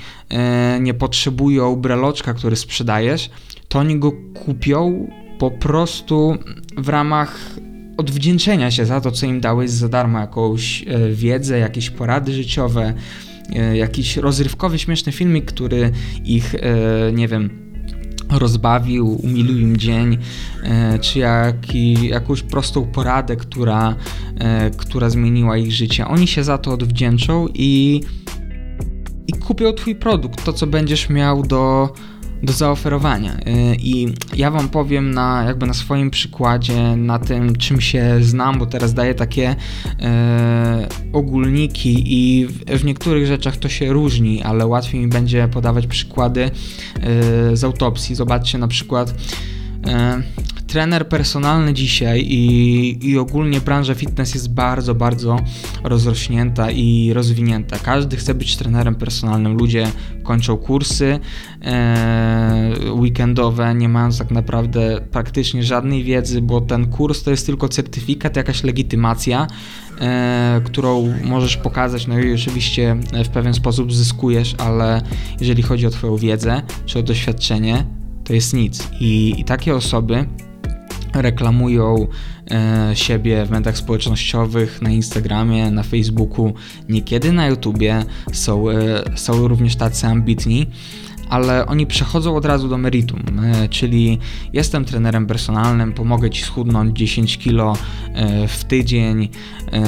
nie 0.79 0.93
potrzebują 0.93 1.75
breloczka, 1.75 2.33
który 2.33 2.55
sprzedajesz, 2.55 3.29
to 3.67 3.79
oni 3.79 3.99
go 3.99 4.11
kupią 4.45 5.07
po 5.39 5.51
prostu 5.51 6.37
w 6.77 6.89
ramach 6.89 7.57
odwdzięczenia 7.97 8.71
się 8.71 8.85
za 8.85 9.01
to, 9.01 9.11
co 9.11 9.25
im 9.25 9.41
dałeś 9.41 9.69
za 9.69 9.89
darmo, 9.89 10.19
jakąś 10.19 10.85
e, 10.87 11.09
wiedzę, 11.09 11.59
jakieś 11.59 11.89
porady 11.89 12.33
życiowe, 12.33 12.93
e, 13.55 13.77
jakiś 13.77 14.17
rozrywkowy, 14.17 14.79
śmieszny 14.79 15.11
filmik, 15.11 15.45
który 15.45 15.91
ich, 16.25 16.55
e, 16.55 17.11
nie 17.13 17.27
wiem, 17.27 17.67
rozbawił, 18.29 19.19
umilił 19.23 19.59
im 19.59 19.77
dzień, 19.77 20.17
czy 21.01 21.19
jaki, 21.19 22.07
jakąś 22.07 22.41
prostą 22.41 22.85
poradę, 22.85 23.35
która, 23.35 23.95
która 24.77 25.09
zmieniła 25.09 25.57
ich 25.57 25.71
życie. 25.71 26.07
Oni 26.07 26.27
się 26.27 26.43
za 26.43 26.57
to 26.57 26.71
odwdzięczą 26.71 27.47
i, 27.53 28.01
i 29.27 29.33
kupią 29.33 29.73
Twój 29.73 29.95
produkt, 29.95 30.43
to 30.43 30.53
co 30.53 30.67
będziesz 30.67 31.09
miał 31.09 31.43
do 31.43 31.93
do 32.43 32.53
zaoferowania. 32.53 33.33
Y, 33.33 33.75
I 33.79 34.13
ja 34.35 34.51
Wam 34.51 34.69
powiem 34.69 35.11
na, 35.13 35.43
jakby 35.47 35.65
na 35.65 35.73
swoim 35.73 36.09
przykładzie, 36.09 36.95
na 36.95 37.19
tym, 37.19 37.55
czym 37.55 37.81
się 37.81 38.17
znam, 38.21 38.59
bo 38.59 38.65
teraz 38.65 38.93
daję 38.93 39.15
takie 39.15 39.55
e, 40.01 40.87
ogólniki 41.13 42.03
i 42.05 42.45
w, 42.45 42.79
w, 42.79 42.85
niektórych 42.85 43.27
rzeczach 43.27 43.57
to 43.57 43.69
się 43.69 43.93
różni, 43.93 44.43
ale 44.43 44.67
łatwiej 44.67 45.01
mi 45.01 45.07
będzie 45.07 45.47
podawać 45.47 45.87
przykłady 45.87 46.43
e, 46.43 46.51
z 47.55 47.63
autopsji. 47.63 48.15
Zobaczcie 48.15 48.57
na 48.57 48.67
przykład. 48.67 49.13
E, 49.87 50.21
trener 50.67 51.09
personalny 51.09 51.73
dzisiaj 51.73 52.25
i, 52.29 53.09
i 53.09 53.17
ogólnie 53.17 53.61
branża 53.61 53.95
fitness 53.95 54.33
jest 54.33 54.53
bardzo, 54.53 54.95
bardzo 54.95 55.39
rozrośnięta 55.83 56.71
i 56.71 57.13
rozwinięta. 57.13 57.79
Każdy 57.79 58.17
chce 58.17 58.33
być 58.33 58.57
trenerem 58.57 58.95
personalnym. 58.95 59.53
Ludzie 59.53 59.87
kończą 60.23 60.57
kursy 60.57 61.19
e, 61.61 62.71
weekendowe, 62.91 63.75
nie 63.75 63.89
mając 63.89 64.17
tak 64.19 64.31
naprawdę 64.31 65.01
praktycznie 65.11 65.63
żadnej 65.63 66.03
wiedzy, 66.03 66.41
bo 66.41 66.61
ten 66.61 66.87
kurs 66.87 67.23
to 67.23 67.31
jest 67.31 67.45
tylko 67.45 67.69
certyfikat, 67.69 68.35
jakaś 68.35 68.63
legitymacja, 68.63 69.47
e, 70.01 70.61
którą 70.65 71.13
możesz 71.23 71.57
pokazać, 71.57 72.07
no 72.07 72.19
i 72.19 72.33
oczywiście 72.33 72.95
w 73.25 73.29
pewien 73.29 73.53
sposób 73.53 73.93
zyskujesz, 73.93 74.55
ale 74.57 75.01
jeżeli 75.39 75.63
chodzi 75.63 75.87
o 75.87 75.89
Twoją 75.89 76.17
wiedzę 76.17 76.61
czy 76.85 76.99
o 76.99 77.03
doświadczenie, 77.03 77.85
to 78.23 78.33
jest 78.33 78.53
nic. 78.53 78.89
I, 78.99 79.33
i 79.37 79.43
takie 79.43 79.75
osoby 79.75 80.25
reklamują 81.13 82.07
e, 82.51 82.91
siebie 82.93 83.45
w 83.45 83.51
mediach 83.51 83.77
społecznościowych, 83.77 84.81
na 84.81 84.89
Instagramie, 84.89 85.71
na 85.71 85.83
Facebooku, 85.83 86.53
niekiedy 86.89 87.31
na 87.31 87.47
YouTubie, 87.47 88.03
są, 88.33 88.69
e, 88.69 89.03
są 89.15 89.47
również 89.47 89.75
tacy 89.75 90.07
ambitni, 90.07 90.67
ale 91.29 91.65
oni 91.65 91.87
przechodzą 91.87 92.35
od 92.35 92.45
razu 92.45 92.69
do 92.69 92.77
meritum, 92.77 93.21
e, 93.43 93.69
czyli 93.69 94.19
jestem 94.53 94.85
trenerem 94.85 95.27
personalnym, 95.27 95.93
pomogę 95.93 96.29
Ci 96.29 96.43
schudnąć 96.43 96.97
10 96.97 97.37
kg 97.37 97.81
e, 98.13 98.47
w 98.47 98.63
tydzień, 98.63 99.29
e, 99.71 99.81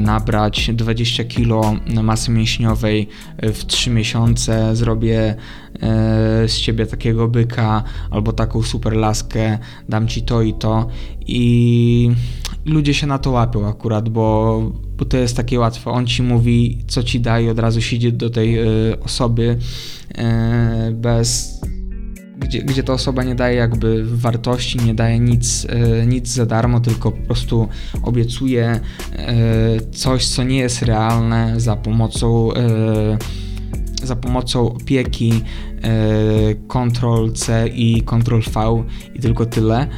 nabrać 0.00 0.70
20 0.72 1.24
kg 1.24 1.80
masy 2.02 2.30
mięśniowej 2.30 3.08
w 3.42 3.64
3 3.64 3.90
miesiące, 3.90 4.76
zrobię 4.76 5.34
z 6.46 6.56
Ciebie 6.56 6.86
takiego 6.86 7.28
byka 7.28 7.82
albo 8.10 8.32
taką 8.32 8.62
super 8.62 8.96
laskę, 8.96 9.58
dam 9.88 10.08
Ci 10.08 10.22
to 10.22 10.42
i 10.42 10.54
to. 10.54 10.88
I 11.26 12.10
ludzie 12.66 12.94
się 12.94 13.06
na 13.06 13.18
to 13.18 13.30
łapią 13.30 13.68
akurat, 13.68 14.08
bo, 14.08 14.62
bo 14.96 15.04
to 15.04 15.16
jest 15.16 15.36
takie 15.36 15.58
łatwe. 15.58 15.90
On 15.90 16.06
Ci 16.06 16.22
mówi, 16.22 16.78
co 16.86 17.02
Ci 17.02 17.20
daje, 17.20 17.50
od 17.50 17.58
razu 17.58 17.80
się 17.80 17.96
idzie 17.96 18.12
do 18.12 18.30
tej 18.30 18.58
osoby, 19.00 19.58
E, 20.18 20.92
bez 20.92 21.60
gdzie, 22.38 22.62
gdzie 22.62 22.82
ta 22.82 22.92
osoba 22.92 23.22
nie 23.22 23.34
daje 23.34 23.56
jakby 23.56 24.04
wartości, 24.16 24.78
nie 24.78 24.94
daje 24.94 25.20
nic, 25.20 25.66
e, 25.70 26.06
nic 26.06 26.28
za 26.28 26.46
darmo, 26.46 26.80
tylko 26.80 27.12
po 27.12 27.26
prostu 27.26 27.68
obiecuje 28.02 28.80
coś, 29.92 30.26
co 30.26 30.44
nie 30.44 30.58
jest 30.58 30.82
realne 30.82 31.60
za 31.60 31.76
pomocą 31.76 32.48
za 34.02 34.16
pomocą 34.16 34.72
opieki 34.72 35.32
Ctrl 36.68 37.32
C 37.34 37.68
i 37.68 38.02
Ctrl 38.02 38.40
V 38.54 38.84
i 39.14 39.20
tylko 39.20 39.46
tyle. 39.46 39.88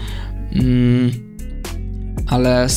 Mm, 0.52 1.25
ale 2.26 2.68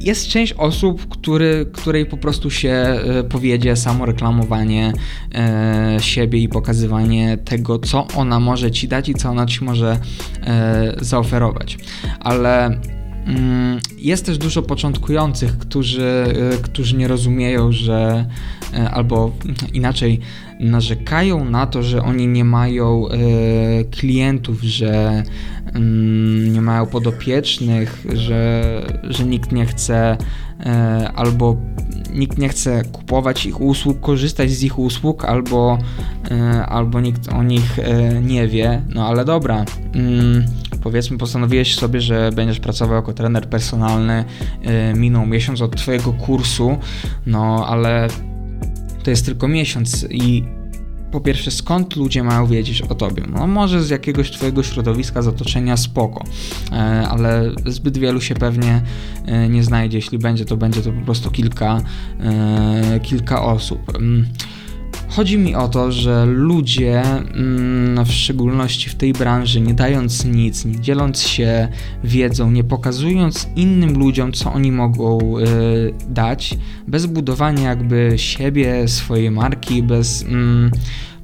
jest 0.00 0.28
część 0.28 0.52
osób, 0.52 1.08
który, 1.08 1.66
której 1.72 2.06
po 2.06 2.16
prostu 2.16 2.50
się 2.50 2.70
e, 2.70 3.24
powiedzie 3.24 3.76
samo 3.76 4.06
reklamowanie 4.06 4.92
e, 5.34 5.96
siebie 6.00 6.38
i 6.38 6.48
pokazywanie 6.48 7.36
tego, 7.36 7.78
co 7.78 8.06
ona 8.16 8.40
może 8.40 8.70
ci 8.70 8.88
dać 8.88 9.08
i 9.08 9.14
co 9.14 9.30
ona 9.30 9.46
ci 9.46 9.64
może 9.64 9.98
e, 10.46 10.94
zaoferować. 11.00 11.78
Ale 12.20 12.66
mm, 13.26 13.80
jest 13.98 14.26
też 14.26 14.38
dużo 14.38 14.62
początkujących, 14.62 15.58
którzy, 15.58 16.24
którzy 16.62 16.96
nie 16.96 17.08
rozumieją, 17.08 17.72
że 17.72 18.26
albo 18.90 19.32
inaczej 19.72 20.20
narzekają 20.60 21.44
na 21.44 21.66
to, 21.66 21.82
że 21.82 22.02
oni 22.02 22.26
nie 22.26 22.44
mają 22.44 23.04
klientów, 23.90 24.62
że 24.62 25.22
nie 26.50 26.60
mają 26.60 26.86
podopiecznych, 26.86 28.06
że, 28.14 28.62
że 29.04 29.24
nikt 29.24 29.52
nie 29.52 29.66
chce 29.66 30.16
e, 30.66 31.12
albo 31.14 31.56
nikt 32.14 32.38
nie 32.38 32.48
chce 32.48 32.84
kupować 32.84 33.46
ich 33.46 33.60
usług, 33.60 34.00
korzystać 34.00 34.50
z 34.50 34.62
ich 34.62 34.78
usług, 34.78 35.24
albo, 35.24 35.78
e, 36.30 36.66
albo 36.66 37.00
nikt 37.00 37.28
o 37.28 37.42
nich 37.42 37.78
e, 37.78 38.22
nie 38.22 38.48
wie. 38.48 38.82
No 38.94 39.06
ale 39.06 39.24
dobra, 39.24 39.64
mm, 39.94 40.44
powiedzmy 40.82 41.18
postanowiłeś 41.18 41.74
sobie, 41.74 42.00
że 42.00 42.30
będziesz 42.34 42.60
pracował 42.60 42.96
jako 42.96 43.12
trener 43.12 43.48
personalny, 43.48 44.24
minął 44.94 45.26
miesiąc 45.26 45.62
od 45.62 45.76
twojego 45.76 46.12
kursu, 46.12 46.78
no 47.26 47.66
ale 47.68 48.08
to 49.02 49.10
jest 49.10 49.26
tylko 49.26 49.48
miesiąc 49.48 50.06
i 50.10 50.57
po 51.10 51.20
pierwsze, 51.20 51.50
skąd 51.50 51.96
ludzie 51.96 52.22
mają 52.22 52.46
wiedzieć 52.46 52.82
o 52.82 52.94
tobie? 52.94 53.22
No, 53.32 53.46
może 53.46 53.82
z 53.82 53.90
jakiegoś 53.90 54.30
twojego 54.30 54.62
środowiska, 54.62 55.22
z 55.22 55.26
otoczenia 55.26 55.76
spoko, 55.76 56.24
e, 56.72 56.74
ale 57.08 57.50
zbyt 57.66 57.98
wielu 57.98 58.20
się 58.20 58.34
pewnie 58.34 58.82
e, 59.26 59.48
nie 59.48 59.64
znajdzie. 59.64 59.98
Jeśli 59.98 60.18
będzie, 60.18 60.44
to 60.44 60.56
będzie 60.56 60.82
to 60.82 60.92
po 60.92 61.04
prostu 61.04 61.30
kilka, 61.30 61.80
e, 62.20 63.00
kilka 63.00 63.42
osób. 63.42 63.98
Chodzi 65.08 65.38
mi 65.38 65.54
o 65.54 65.68
to, 65.68 65.92
że 65.92 66.26
ludzie, 66.26 67.02
mm, 67.02 68.04
w 68.04 68.12
szczególności 68.12 68.90
w 68.90 68.94
tej 68.94 69.12
branży, 69.12 69.60
nie 69.60 69.74
dając 69.74 70.24
nic, 70.24 70.64
nie 70.64 70.80
dzieląc 70.80 71.22
się 71.22 71.68
wiedzą, 72.04 72.50
nie 72.50 72.64
pokazując 72.64 73.48
innym 73.56 73.98
ludziom, 73.98 74.32
co 74.32 74.52
oni 74.52 74.72
mogą 74.72 75.18
dać, 76.08 76.58
bez 76.88 77.06
budowania 77.06 77.68
jakby 77.68 78.12
siebie, 78.16 78.88
swojej 78.88 79.30
marki, 79.30 79.82
bez 79.82 80.22
mm, 80.22 80.70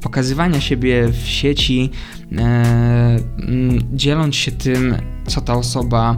pokazywania 0.00 0.60
siebie 0.60 1.08
w 1.08 1.28
sieci, 1.28 1.90
e, 2.32 2.36
mm, 2.36 3.78
dzieląc 3.92 4.34
się 4.34 4.52
tym, 4.52 4.94
co 5.26 5.40
ta 5.40 5.54
osoba 5.54 6.16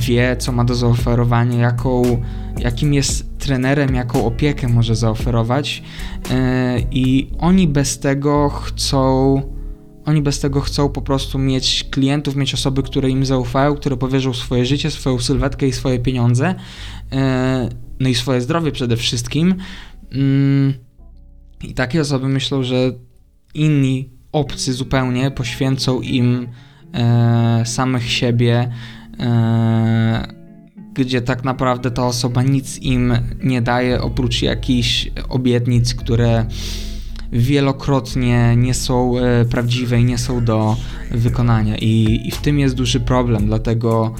wie, 0.00 0.36
co 0.36 0.52
ma 0.52 0.64
do 0.64 0.74
zaoferowania, 0.74 1.58
jaką, 1.58 2.22
jakim 2.58 2.94
jest 2.94 3.31
trenerem, 3.42 3.94
jaką 3.94 4.24
opiekę 4.24 4.68
może 4.68 4.96
zaoferować, 4.96 5.82
e, 6.30 6.80
i 6.90 7.30
oni 7.38 7.68
bez 7.68 7.98
tego 7.98 8.48
chcą. 8.48 9.42
Oni 10.04 10.22
bez 10.22 10.40
tego 10.40 10.60
chcą 10.60 10.88
po 10.88 11.02
prostu 11.02 11.38
mieć 11.38 11.84
klientów, 11.90 12.36
mieć 12.36 12.54
osoby, 12.54 12.82
które 12.82 13.10
im 13.10 13.26
zaufają, 13.26 13.74
które 13.74 13.96
powierzą 13.96 14.34
swoje 14.34 14.66
życie, 14.66 14.90
swoją 14.90 15.18
sylwetkę 15.18 15.66
i 15.66 15.72
swoje 15.72 15.98
pieniądze, 15.98 16.54
e, 17.12 17.68
no 18.00 18.08
i 18.08 18.14
swoje 18.14 18.40
zdrowie 18.40 18.72
przede 18.72 18.96
wszystkim. 18.96 19.54
Mm, 20.12 20.74
I 21.64 21.74
takie 21.74 22.00
osoby 22.00 22.28
myślą, 22.28 22.62
że 22.62 22.92
inni, 23.54 24.10
obcy 24.32 24.72
zupełnie, 24.72 25.30
poświęcą 25.30 26.00
im 26.00 26.48
e, 26.94 27.62
samych 27.66 28.10
siebie, 28.10 28.72
gdzie 30.94 31.22
tak 31.22 31.44
naprawdę 31.44 31.90
ta 31.90 32.06
osoba 32.06 32.42
nic 32.42 32.78
im 32.78 33.12
nie 33.42 33.62
daje 33.62 34.02
oprócz 34.02 34.42
jakichś 34.42 35.10
obietnic, 35.28 35.94
które 35.94 36.46
wielokrotnie 37.32 38.56
nie 38.56 38.74
są 38.74 39.18
e, 39.18 39.44
prawdziwe 39.44 40.00
i 40.00 40.04
nie 40.04 40.18
są 40.18 40.44
do 40.44 40.76
wykonania. 41.10 41.76
I, 41.76 42.20
i 42.28 42.30
w 42.30 42.38
tym 42.38 42.58
jest 42.58 42.74
duży 42.74 43.00
problem, 43.00 43.46
dlatego 43.46 44.14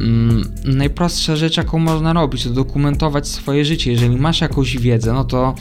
mm, 0.00 0.54
najprostsza 0.64 1.36
rzecz, 1.36 1.56
jaką 1.56 1.78
można 1.78 2.12
robić, 2.12 2.44
to 2.44 2.50
dokumentować 2.50 3.28
swoje 3.28 3.64
życie. 3.64 3.92
Jeżeli 3.92 4.16
masz 4.16 4.40
jakąś 4.40 4.78
wiedzę, 4.78 5.12
no 5.12 5.24
to 5.24 5.54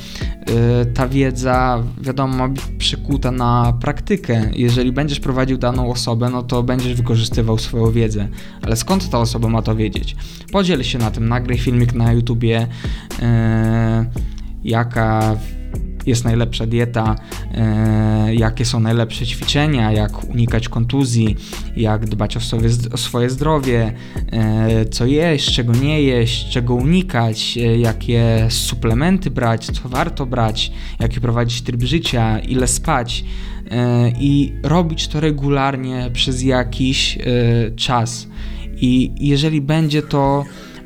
y, 0.81 0.85
ta 0.85 1.07
wiedza, 1.07 1.83
wiadomo, 2.01 2.37
ma 2.37 2.47
być 2.47 2.61
przykuta 2.77 3.31
na 3.31 3.73
praktykę. 3.81 4.51
Jeżeli 4.53 4.91
będziesz 4.91 5.19
prowadził 5.19 5.57
daną 5.57 5.91
osobę, 5.91 6.29
no 6.29 6.43
to 6.43 6.63
będziesz 6.63 6.93
wykorzystywał 6.93 7.57
swoją 7.57 7.91
wiedzę. 7.91 8.27
Ale 8.61 8.75
skąd 8.75 9.09
ta 9.09 9.19
osoba 9.19 9.49
ma 9.49 9.61
to 9.61 9.75
wiedzieć? 9.75 10.15
Podziel 10.51 10.83
się 10.83 10.97
na 10.97 11.11
tym, 11.11 11.27
nagraj 11.27 11.57
filmik 11.57 11.93
na 11.93 12.13
YouTubie, 12.13 12.61
y, 12.61 13.25
jaka 14.63 15.37
jest 16.05 16.25
najlepsza 16.25 16.65
dieta, 16.65 17.15
e, 17.53 18.35
jakie 18.35 18.65
są 18.65 18.79
najlepsze 18.79 19.25
ćwiczenia, 19.25 19.91
jak 19.91 20.29
unikać 20.29 20.69
kontuzji, 20.69 21.35
jak 21.77 22.05
dbać 22.05 22.37
o, 22.37 22.39
sobie, 22.39 22.69
o 22.91 22.97
swoje 22.97 23.29
zdrowie, 23.29 23.93
e, 24.31 24.85
co 24.85 25.05
jeść, 25.05 25.55
czego 25.55 25.73
nie 25.73 26.01
jeść, 26.01 26.49
czego 26.49 26.75
unikać, 26.75 27.57
e, 27.57 27.77
jakie 27.77 28.47
suplementy 28.49 29.31
brać, 29.31 29.65
co 29.65 29.89
warto 29.89 30.25
brać, 30.25 30.71
jaki 30.99 31.21
prowadzić 31.21 31.61
tryb 31.61 31.83
życia, 31.83 32.39
ile 32.39 32.67
spać 32.67 33.25
i 34.19 34.53
robić 34.63 35.07
to 35.07 35.19
regularnie 35.19 36.09
przez 36.13 36.43
jakiś 36.43 37.17
czas. 37.75 38.27
I 38.81 39.11
jeżeli 39.19 39.61
będzie 39.61 40.01
to 40.01 40.43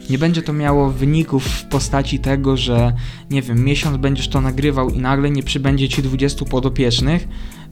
nie 0.09 0.17
będzie 0.17 0.41
to 0.41 0.53
miało 0.53 0.89
wyników 0.89 1.45
w 1.45 1.65
postaci 1.65 2.19
tego, 2.19 2.57
że 2.57 2.93
nie 3.29 3.41
wiem, 3.41 3.63
miesiąc 3.63 3.97
będziesz 3.97 4.27
to 4.27 4.41
nagrywał 4.41 4.89
i 4.89 4.99
nagle 4.99 5.29
nie 5.29 5.43
przybędzie 5.43 5.89
ci 5.89 6.03
20 6.03 6.45
podopiecznych. 6.45 7.27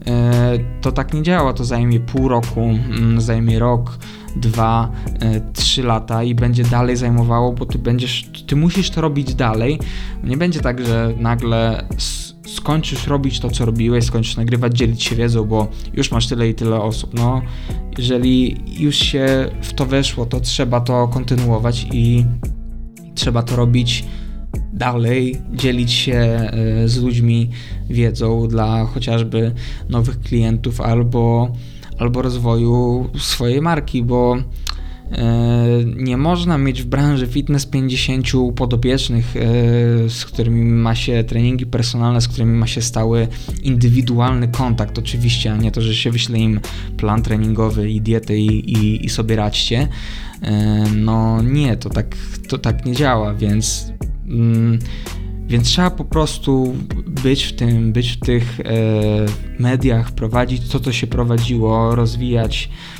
E, 0.06 0.58
to 0.80 0.92
tak 0.92 1.14
nie 1.14 1.22
działa, 1.22 1.52
to 1.52 1.64
zajmie 1.64 2.00
pół 2.00 2.28
roku, 2.28 2.60
mm, 2.60 3.20
zajmie 3.20 3.58
rok, 3.58 3.98
dwa, 4.36 4.92
e, 5.20 5.40
trzy 5.52 5.82
lata 5.82 6.22
i 6.22 6.34
będzie 6.34 6.64
dalej 6.64 6.96
zajmowało, 6.96 7.52
bo 7.52 7.66
ty 7.66 7.78
będziesz, 7.78 8.28
ty 8.46 8.56
musisz 8.56 8.90
to 8.90 9.00
robić 9.00 9.34
dalej. 9.34 9.78
Nie 10.24 10.36
będzie 10.36 10.60
tak, 10.60 10.86
że 10.86 11.14
nagle 11.18 11.84
skończysz 12.54 13.06
robić 13.06 13.40
to, 13.40 13.50
co 13.50 13.64
robiłeś, 13.64 14.04
skończysz 14.04 14.36
nagrywać, 14.36 14.78
dzielić 14.78 15.02
się 15.02 15.16
wiedzą, 15.16 15.44
bo 15.44 15.68
już 15.94 16.10
masz 16.10 16.26
tyle 16.26 16.48
i 16.48 16.54
tyle 16.54 16.80
osób. 16.80 17.14
No, 17.14 17.42
jeżeli 17.98 18.56
już 18.82 18.96
się 18.96 19.50
w 19.62 19.72
to 19.72 19.86
weszło, 19.86 20.26
to 20.26 20.40
trzeba 20.40 20.80
to 20.80 21.08
kontynuować 21.08 21.86
i 21.92 22.24
trzeba 23.14 23.42
to 23.42 23.56
robić 23.56 24.04
dalej, 24.72 25.36
dzielić 25.52 25.92
się 25.92 26.14
e, 26.14 26.88
z 26.88 27.02
ludźmi 27.02 27.50
wiedzą 27.90 28.48
dla 28.48 28.84
chociażby 28.84 29.54
nowych 29.88 30.20
klientów 30.20 30.80
albo, 30.80 31.52
albo 31.98 32.22
rozwoju 32.22 33.08
swojej 33.18 33.60
marki, 33.62 34.02
bo 34.02 34.36
nie 35.96 36.16
można 36.16 36.58
mieć 36.58 36.82
w 36.82 36.86
branży 36.86 37.26
fitness 37.26 37.66
50 37.66 38.26
podopiecznych, 38.56 39.36
e, 39.36 39.40
z 40.08 40.24
którymi 40.24 40.64
ma 40.64 40.94
się 40.94 41.24
treningi 41.24 41.66
personalne, 41.66 42.20
z 42.20 42.28
którymi 42.28 42.58
ma 42.58 42.66
się 42.66 42.82
stały 42.82 43.28
indywidualny 43.62 44.48
kontakt, 44.48 44.98
oczywiście, 44.98 45.52
a 45.52 45.56
nie 45.56 45.70
to, 45.70 45.80
że 45.80 45.94
się 45.94 46.10
wyśle 46.10 46.38
im 46.38 46.60
plan 46.96 47.22
treningowy 47.22 47.90
i 47.90 48.00
dietę 48.00 48.36
i, 48.38 48.72
i, 48.72 49.06
i 49.06 49.08
sobie 49.08 49.36
radźcie. 49.36 49.88
E, 50.42 50.84
no 50.96 51.42
nie, 51.42 51.76
to 51.76 51.90
tak, 51.90 52.16
to 52.48 52.58
tak 52.58 52.86
nie 52.86 52.92
działa, 52.92 53.34
więc. 53.34 53.92
Mm, 54.26 54.78
więc 55.48 55.68
trzeba 55.68 55.90
po 55.90 56.04
prostu 56.04 56.76
być 57.22 57.44
w 57.44 57.56
tym, 57.56 57.92
być 57.92 58.10
w 58.10 58.20
tych 58.20 58.60
e, 58.60 58.64
mediach, 59.58 60.12
prowadzić 60.12 60.68
to, 60.68 60.80
co 60.80 60.92
się 60.92 61.06
prowadziło, 61.06 61.94
rozwijać 61.94 62.70
e, 62.70 62.97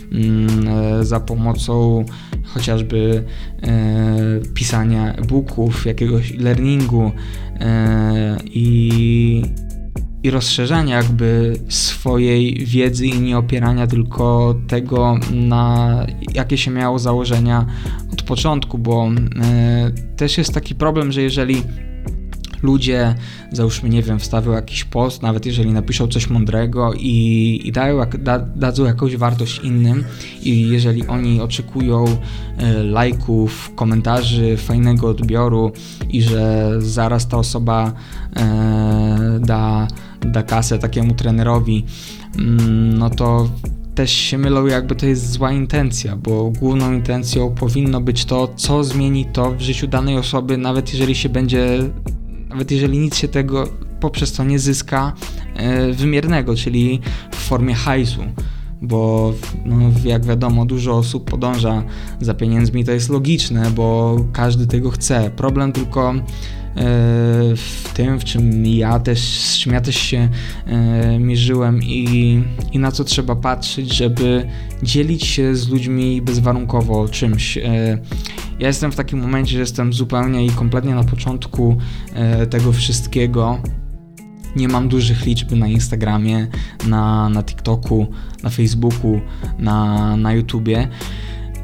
za 1.01 1.21
pomocą 1.21 2.05
chociażby 2.45 3.25
e, 3.63 4.41
pisania 4.55 5.15
e-booków, 5.15 5.87
jakiegoś 5.87 6.33
e-learningu 6.33 7.13
e, 7.61 8.37
i, 8.45 9.43
i 10.23 10.31
rozszerzania 10.31 10.97
jakby 10.97 11.57
swojej 11.69 12.67
wiedzy 12.67 13.07
i 13.07 13.21
nie 13.21 13.39
opierania 13.39 13.87
tylko 13.87 14.55
tego 14.69 15.19
na 15.33 16.07
jakie 16.35 16.59
się 16.59 16.71
miało 16.71 16.99
założenia 16.99 17.67
od 18.13 18.23
początku, 18.23 18.79
bo 18.79 19.11
e, 19.43 19.91
też 20.17 20.39
jest 20.39 20.55
taki 20.55 20.75
problem, 20.75 21.13
że 21.13 21.23
jeżeli 21.23 21.63
ludzie, 22.63 23.15
załóżmy, 23.53 23.89
nie 23.89 24.03
wiem, 24.03 24.19
wstawią 24.19 24.53
jakiś 24.53 24.85
post, 24.85 25.23
nawet 25.23 25.47
jeżeli 25.47 25.73
napiszą 25.73 26.09
coś 26.09 26.31
mądrego 26.31 26.93
i, 26.95 27.61
i 27.65 27.73
dają, 27.73 28.01
da, 28.19 28.39
dadzą 28.39 28.85
jakąś 28.85 29.17
wartość 29.17 29.59
innym 29.59 30.05
i 30.43 30.69
jeżeli 30.69 31.07
oni 31.07 31.41
oczekują 31.41 32.05
e, 32.59 32.83
lajków, 32.83 33.73
komentarzy, 33.75 34.57
fajnego 34.57 35.09
odbioru 35.09 35.73
i 36.11 36.23
że 36.23 36.73
zaraz 36.79 37.29
ta 37.29 37.39
osoba 37.39 37.93
e, 38.37 39.41
da, 39.41 39.89
da 40.21 40.43
kasę 40.43 40.79
takiemu 40.79 41.15
trenerowi, 41.15 41.85
mm, 42.39 42.99
no 42.99 43.11
to 43.11 43.49
też 43.99 44.13
się 44.13 44.39
mylą, 44.39 44.67
jakby 44.67 44.95
to 44.95 45.07
jest 45.07 45.33
zła 45.33 45.53
intencja, 45.53 46.17
bo 46.17 46.51
główną 46.51 46.93
intencją 46.93 47.55
powinno 47.55 48.01
być 48.01 48.25
to, 48.25 48.49
co 48.57 48.85
zmieni 48.85 49.27
to 49.27 49.51
w 49.51 49.61
życiu 49.61 49.87
danej 49.87 50.17
osoby, 50.17 50.57
nawet 50.57 50.93
jeżeli 50.93 51.15
się 51.15 51.29
będzie 51.29 51.79
nawet 52.49 52.71
jeżeli 52.71 52.99
nic 52.99 53.17
się 53.17 53.29
tego 53.29 53.69
poprzez 54.01 54.33
to 54.33 54.45
nie 54.45 54.59
zyska 54.59 55.13
e, 55.55 55.93
wymiernego, 55.93 56.55
czyli 56.55 57.01
w 57.31 57.37
formie 57.37 57.75
hajsu 57.75 58.23
bo 58.83 59.33
no, 59.65 59.77
jak 60.05 60.25
wiadomo, 60.25 60.67
dużo 60.67 60.97
osób 60.97 61.31
podąża 61.31 61.83
za 62.21 62.35
pieniędzmi, 62.35 62.85
to 62.85 62.93
jest 62.93 63.09
logiczne, 63.09 63.71
bo 63.71 64.17
każdy 64.33 64.67
tego 64.67 64.91
chce. 64.91 65.31
Problem 65.37 65.73
tylko 65.73 66.15
e, 66.15 66.23
w 67.57 67.91
tym, 67.95 68.21
w 68.21 68.25
czym 68.25 68.67
ja 68.67 68.99
też, 69.01 69.21
z 69.21 69.59
czym 69.59 69.73
ja 69.73 69.81
też 69.81 69.97
się 69.97 70.29
e, 70.67 71.19
mierzyłem 71.19 71.83
i, 71.83 72.43
i 72.73 72.79
na 72.79 72.93
co 72.93 73.05
trzeba 73.05 73.37
patrzeć, 73.37 73.95
żeby 73.95 74.49
dzielić 74.83 75.27
się 75.27 75.57
z 75.57 75.69
ludźmi 75.69 76.23
bezwarunkowo 76.23 77.09
czymś. 77.09 77.59
Ja 78.59 78.67
jestem 78.67 78.93
w 78.93 78.97
takim 78.97 79.19
momencie, 79.19 79.53
że 79.53 79.61
jestem 79.61 79.93
zupełnie 79.93 80.47
i 80.47 80.51
kompletnie 80.51 80.95
na 80.95 81.05
początku 81.05 81.77
e, 82.15 82.47
tego 82.47 82.73
wszystkiego. 82.73 83.63
Nie 84.57 84.69
mam 84.69 84.89
dużych 84.89 85.27
liczb 85.27 85.53
na 85.53 85.67
Instagramie, 85.67 86.47
na, 86.87 87.29
na 87.29 87.43
TikToku, 87.43 88.07
na 88.43 88.51
Facebooku, 88.51 89.21
na, 89.59 90.17
na 90.17 90.33
YouTubie, 90.33 90.89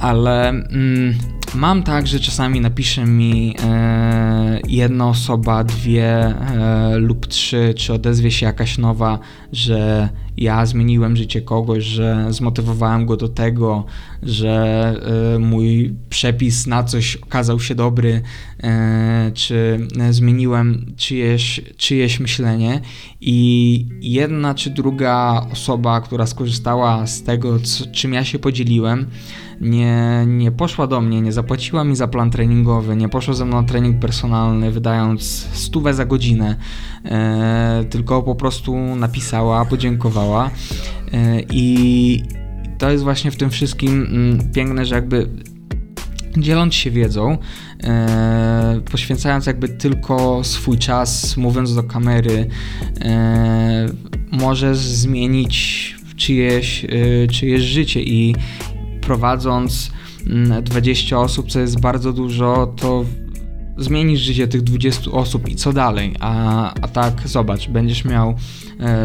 ale 0.01 0.49
mm, 0.49 1.15
mam 1.55 1.83
tak, 1.83 2.07
że 2.07 2.21
czasami 2.21 2.61
napisze 2.61 3.05
mi 3.05 3.57
e, 3.65 4.61
jedna 4.69 5.09
osoba, 5.09 5.65
dwie 5.65 6.07
e, 6.07 6.97
lub 6.99 7.27
trzy, 7.27 7.75
czy 7.77 7.93
odezwie 7.93 8.31
się 8.31 8.47
jakaś 8.47 8.79
nowa, 8.79 9.19
że 9.55 10.09
ja 10.37 10.67
zmieniłem 10.67 11.17
życie 11.17 11.43
kogoś, 11.43 11.85
że 11.85 12.27
zmotywowałem 12.31 13.07
go 13.07 13.17
do 13.17 13.29
tego, 13.29 13.85
że 14.23 14.95
y, 15.37 15.39
mój 15.39 15.95
przepis 16.09 16.67
na 16.67 16.85
coś 16.85 17.17
okazał 17.17 17.61
się 17.61 17.75
dobry, 17.75 18.23
y, 18.59 19.33
czy 19.33 19.89
zmieniłem 20.11 20.95
czyjeś, 20.97 21.61
czyjeś 21.77 22.21
myślenie. 22.21 22.81
I 23.21 23.87
jedna 24.01 24.55
czy 24.55 24.71
druga 24.71 25.47
osoba, 25.53 26.01
która 26.01 26.27
skorzystała 26.27 27.07
z 27.07 27.23
tego, 27.23 27.59
co, 27.59 27.87
czym 27.87 28.13
ja 28.13 28.25
się 28.25 28.39
podzieliłem, 28.39 29.07
nie, 29.61 30.25
nie 30.27 30.53
poszła 30.53 30.87
do 30.87 31.01
mnie, 31.01 31.21
nie 31.21 31.33
zapłaciła 31.33 31.85
mi 31.85 31.97
za 31.97 32.09
plan 32.09 32.31
treningowy, 32.31 32.97
nie 32.97 33.09
poszła 33.09 33.35
ze 33.35 33.45
mną 33.45 33.63
na 33.63 33.69
trening 33.69 34.01
personalny, 34.01 34.71
wydając 34.71 35.23
stówę 35.53 35.95
za 35.95 36.05
godzinę, 36.05 36.57
e, 36.57 36.57
tylko 37.91 38.23
po 38.23 38.35
prostu 38.35 38.77
napisała, 38.77 39.65
podziękowała. 39.65 40.51
E, 41.13 41.41
i 41.53 42.23
to 42.79 42.91
jest 42.91 43.05
właśnie 43.05 43.31
w 43.31 43.37
tym 43.37 43.51
wszystkim 43.51 44.07
mm, 44.11 44.53
piękne, 44.53 44.85
że 44.85 44.95
jakby 44.95 45.29
dzieląc 46.37 46.75
się 46.75 46.91
wiedzą, 46.91 47.39
e, 47.85 48.81
poświęcając 48.91 49.47
jakby 49.47 49.69
tylko 49.69 50.45
swój 50.45 50.79
czas, 50.79 51.37
mówiąc 51.37 51.75
do 51.75 51.83
kamery, 51.83 52.49
e, 53.01 53.87
możesz 54.33 54.79
zmienić 54.79 55.97
czyjeś, 56.17 56.85
e, 56.85 56.89
czyjeś 57.29 57.63
życie. 57.63 58.03
I 58.03 58.37
prowadząc 59.01 59.91
20 60.63 61.17
mm, 61.17 61.25
osób, 61.25 61.51
co 61.51 61.61
jest 61.61 61.81
bardzo 61.81 62.13
dużo, 62.13 62.75
to 62.77 63.05
zmienisz 63.77 64.21
życie 64.21 64.49
tych 64.49 64.63
20 64.63 65.11
osób 65.11 65.49
i 65.49 65.57
co 65.57 65.73
dalej? 65.73 66.15
A, 66.21 66.75
a 66.75 66.89
tak, 66.89 67.23
zobacz, 67.25 67.69
będziesz 67.69 68.05
miał 68.05 68.35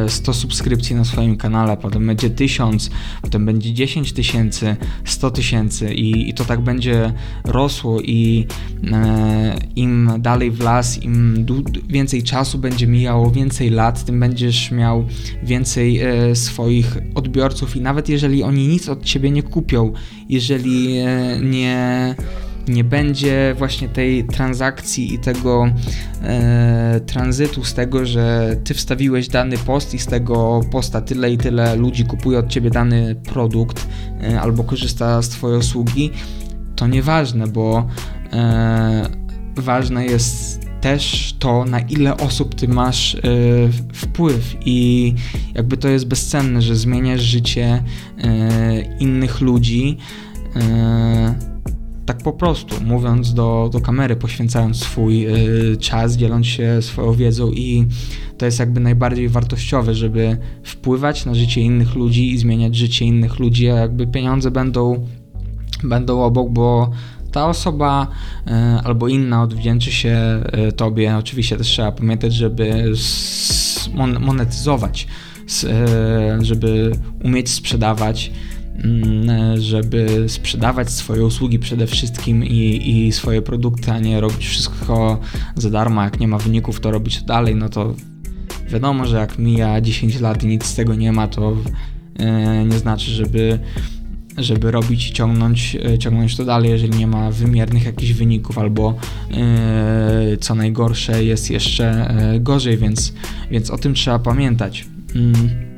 100 0.08 0.32
e, 0.32 0.36
subskrypcji 0.36 0.96
na 0.96 1.06
swoim 1.06 1.38
kanale, 1.38 1.78
potem 1.78 2.08
będzie 2.08 2.30
1000, 2.30 2.90
potem 3.22 3.46
będzie 3.46 3.74
10 3.74 4.14
tysięcy, 4.14 4.76
100 5.06 5.32
tysięcy 5.32 5.94
i, 5.94 6.30
i 6.30 6.34
to 6.34 6.46
tak 6.46 6.62
będzie 6.62 7.14
rosło 7.44 8.02
i 8.02 8.48
e, 8.92 9.58
im 9.76 10.12
dalej 10.20 10.52
w 10.52 10.60
las, 10.60 11.04
im 11.04 11.46
więcej 11.90 12.24
czasu 12.24 12.58
będzie 12.58 12.88
mijało, 12.88 13.32
więcej 13.32 13.70
lat, 13.70 14.06
tym 14.06 14.20
będziesz 14.20 14.72
miał 14.72 15.06
więcej 15.44 16.00
e, 16.00 16.36
swoich 16.36 16.98
odbiorców 17.16 17.76
i 17.76 17.82
nawet 17.82 18.10
jeżeli 18.10 18.44
oni 18.44 18.68
nic 18.68 18.90
od 18.90 19.04
ciebie 19.04 19.32
nie 19.32 19.44
kupią, 19.44 19.94
jeżeli 20.30 20.98
e, 20.98 21.40
nie 21.42 22.16
nie 22.68 22.84
będzie 22.84 23.56
właśnie 23.58 23.90
tej 23.90 24.24
transakcji 24.24 25.14
i 25.14 25.20
tego 25.20 25.70
e, 26.24 27.00
tranzytu 27.06 27.64
z 27.64 27.74
tego, 27.74 28.06
że 28.06 28.56
ty 28.64 28.74
wstawiłeś 28.74 29.28
dany 29.28 29.58
post 29.58 29.94
i 29.94 30.00
z 30.00 30.06
tego 30.06 30.62
posta 30.72 31.02
tyle 31.02 31.32
i 31.32 31.38
tyle 31.38 31.76
ludzi 31.76 32.06
kupuje 32.06 32.40
od 32.40 32.48
ciebie 32.48 32.70
dany 32.70 33.16
produkt 33.16 33.88
e, 34.22 34.42
albo 34.42 34.64
korzysta 34.64 35.22
z 35.22 35.30
twojej 35.30 35.60
usługi, 35.60 36.12
to 36.76 36.88
nieważne, 36.88 37.48
bo 37.48 37.88
e, 38.34 39.10
ważne 39.56 40.06
jest 40.06 40.70
też 40.82 41.36
to, 41.40 41.66
na 41.66 41.80
ile 41.80 42.18
osób 42.18 42.56
ty 42.56 42.68
masz 42.68 43.14
y, 43.14 43.20
wpływ 43.94 44.56
i 44.66 45.14
jakby 45.56 45.78
to 45.78 45.88
jest 45.88 46.08
bezcenne, 46.08 46.62
że 46.62 46.76
zmieniasz 46.76 47.22
życie 47.22 47.84
y, 48.18 48.22
innych 49.00 49.42
ludzi. 49.42 49.98
Y, 50.56 51.49
tak 52.10 52.18
po 52.18 52.34
prostu, 52.34 52.76
mówiąc 52.86 53.34
do, 53.34 53.70
do 53.74 53.82
kamery, 53.82 54.16
poświęcając 54.16 54.78
swój 54.78 55.28
y, 55.28 55.78
czas, 55.78 56.18
dzieląc 56.18 56.46
się 56.48 56.82
swoją 56.82 57.14
wiedzą 57.14 57.52
i 57.52 57.86
to 58.38 58.46
jest 58.46 58.60
jakby 58.60 58.80
najbardziej 58.80 59.30
wartościowe, 59.30 59.96
żeby 59.96 60.38
wpływać 60.64 61.26
na 61.26 61.36
życie 61.36 61.62
innych 61.62 61.96
ludzi 61.96 62.32
i 62.32 62.38
zmieniać 62.38 62.76
życie 62.76 63.06
innych 63.06 63.40
ludzi, 63.40 63.70
a 63.70 63.76
jakby 63.76 64.08
pieniądze 64.08 64.52
będą, 64.52 65.08
będą 65.84 66.22
obok, 66.22 66.50
bo 66.52 66.92
ta 67.32 67.48
osoba 67.48 68.08
y, 68.48 68.52
albo 68.84 69.08
inna 69.08 69.44
odwdzięczy 69.44 69.92
się 69.92 70.44
y, 70.68 70.72
tobie. 70.72 71.18
Oczywiście 71.18 71.58
też 71.58 71.68
trzeba 71.68 71.92
pamiętać, 71.92 72.34
żeby 72.34 72.94
monetyzować, 74.20 75.08
żeby 76.42 76.92
umieć 77.24 77.50
sprzedawać 77.50 78.32
żeby 79.58 80.26
sprzedawać 80.28 80.90
swoje 80.90 81.26
usługi 81.26 81.60
przede 81.60 81.88
wszystkim 81.88 82.46
i, 82.46 82.90
i 82.90 83.12
swoje 83.12 83.42
produkty, 83.42 83.92
a 83.92 84.00
nie 84.00 84.22
robić 84.22 84.48
wszystko 84.48 85.20
za 85.56 85.70
darmo. 85.70 86.04
Jak 86.04 86.20
nie 86.20 86.28
ma 86.28 86.38
wyników, 86.38 86.80
to 86.80 86.92
robić 86.92 87.20
to 87.20 87.26
dalej, 87.26 87.56
no 87.56 87.70
to 87.70 87.96
wiadomo, 88.68 89.06
że 89.06 89.18
jak 89.18 89.40
mija 89.40 89.82
10 89.82 90.20
lat 90.20 90.44
i 90.44 90.48
nic 90.48 90.66
z 90.66 90.76
tego 90.76 90.96
nie 90.96 91.12
ma, 91.12 91.28
to 91.28 91.58
e, 92.20 92.66
nie 92.66 92.80
znaczy, 92.80 93.12
żeby 93.12 93.60
żeby 94.38 94.72
robić 94.72 95.10
i 95.10 95.14
ciągnąć, 95.14 95.78
e, 95.86 95.98
ciągnąć 95.98 96.38
to 96.38 96.46
dalej, 96.46 96.72
jeżeli 96.72 96.98
nie 96.98 97.08
ma 97.08 97.32
wymiernych 97.32 97.86
jakichś 97.86 98.12
wyników, 98.12 98.58
albo 98.58 98.96
yy, 99.30 100.38
co 100.38 100.56
najgorsze 100.56 101.24
jest 101.24 101.50
jeszcze 101.50 102.16
gorzej, 102.40 102.78
więc, 102.78 103.14
więc 103.52 103.70
o 103.70 103.78
tym 103.78 103.94
trzeba 103.94 104.20
pamiętać. 104.20 104.86
Yy. 105.16 105.69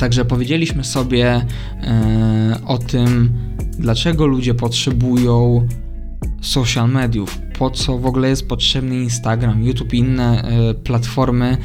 Także 0.00 0.24
powiedzieliśmy 0.24 0.84
sobie 0.84 1.46
e, 1.82 2.60
o 2.66 2.78
tym, 2.78 3.32
dlaczego 3.78 4.26
ludzie 4.26 4.54
potrzebują 4.54 5.68
social 6.40 6.90
mediów, 6.90 7.38
po 7.58 7.70
co 7.70 7.98
w 7.98 8.06
ogóle 8.06 8.28
jest 8.28 8.48
potrzebny 8.48 8.96
Instagram, 8.96 9.64
YouTube 9.64 9.94
i 9.94 9.98
inne 9.98 10.42
e, 10.42 10.74
platformy, 10.74 11.56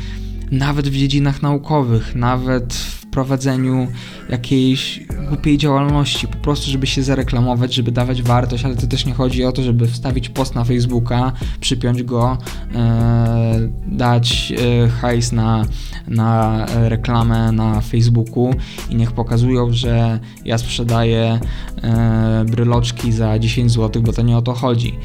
nawet 0.52 0.88
w 0.88 0.96
dziedzinach 0.96 1.42
naukowych, 1.42 2.16
nawet 2.16 2.74
w 2.74 2.95
prowadzeniu 3.16 3.88
jakiejś 4.30 5.00
głupiej 5.30 5.58
działalności, 5.58 6.28
po 6.28 6.38
prostu, 6.38 6.72
żeby 6.72 6.88
się 6.88 7.04
zareklamować, 7.04 7.74
żeby 7.74 7.92
dawać 7.92 8.22
wartość, 8.22 8.66
ale 8.66 8.76
to 8.76 8.88
też 8.88 9.06
nie 9.06 9.14
chodzi 9.14 9.44
o 9.44 9.52
to, 9.52 9.64
żeby 9.64 9.88
wstawić 9.88 10.30
post 10.30 10.56
na 10.56 10.64
Facebooka, 10.64 11.32
przypiąć 11.60 12.04
go, 12.04 12.38
e, 12.76 13.70
dać 13.88 14.54
e, 14.58 14.90
hajs 14.90 15.32
na, 15.32 15.66
na 16.08 16.66
reklamę 16.90 17.52
na 17.52 17.82
Facebooku 17.82 18.54
i 18.90 18.96
niech 18.96 19.12
pokazują, 19.12 19.74
że 19.74 20.20
ja 20.46 20.58
sprzedaję 20.58 21.40
e, 21.84 22.46
bryloczki 22.52 23.12
za 23.12 23.40
10 23.40 23.72
zł, 23.72 24.02
bo 24.02 24.14
to 24.14 24.22
nie 24.22 24.38
o 24.38 24.42
to 24.42 24.54
chodzi. 24.54 25.00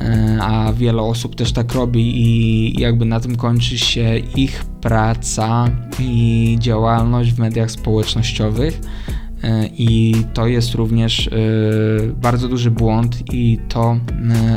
E, 0.00 0.38
a 0.40 0.72
wiele 0.72 1.02
osób 1.02 1.36
też 1.36 1.52
tak 1.52 1.72
robi 1.72 2.22
i 2.22 2.80
jakby 2.80 3.04
na 3.04 3.20
tym 3.20 3.36
kończy 3.36 3.78
się 3.78 4.18
ich 4.18 4.64
praca 4.86 5.64
i 5.98 6.56
działalność 6.60 7.32
w 7.32 7.38
mediach 7.38 7.70
społecznościowych. 7.70 8.80
E, 9.42 9.66
I 9.66 10.14
to 10.34 10.46
jest 10.46 10.74
również 10.74 11.28
e, 11.28 11.30
bardzo 12.16 12.48
duży 12.48 12.70
błąd, 12.70 13.34
i 13.34 13.58
to, 13.68 13.96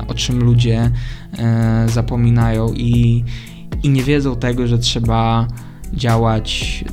o 0.08 0.13
czym 0.13 0.39
ludzie 0.39 0.92
zapominają. 1.88 2.74
I 2.74 3.24
i 3.84 3.89
nie 3.89 4.04
wiedzą 4.04 4.36
tego, 4.36 4.68
że 4.68 4.78
trzeba 4.78 5.48
działać 5.94 6.84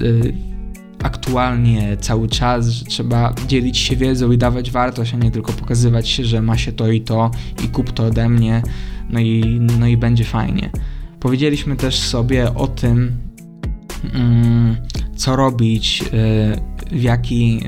aktualnie 1.02 1.96
cały 2.00 2.28
czas, 2.28 2.68
że 2.68 2.84
trzeba 2.84 3.34
dzielić 3.48 3.78
się 3.78 3.96
wiedzą 3.96 4.32
i 4.32 4.38
dawać 4.38 4.70
wartość, 4.70 5.14
a 5.14 5.16
nie 5.16 5.30
tylko 5.30 5.52
pokazywać 5.52 6.08
się, 6.08 6.24
że 6.24 6.42
ma 6.42 6.56
się 6.56 6.72
to 6.72 6.90
i 6.90 7.00
to 7.00 7.30
i 7.64 7.68
kup 7.68 7.92
to 7.92 8.06
ode 8.06 8.28
mnie, 8.28 8.62
no 9.10 9.20
i, 9.20 9.60
no 9.78 9.86
i 9.86 9.96
będzie 9.96 10.24
fajnie. 10.24 10.70
Powiedzieliśmy 11.20 11.76
też 11.76 11.98
sobie 11.98 12.54
o 12.54 12.66
tym, 12.66 13.25
co 15.16 15.36
robić, 15.36 16.02
y, 16.02 16.96
w 16.96 17.02
jaki, 17.02 17.60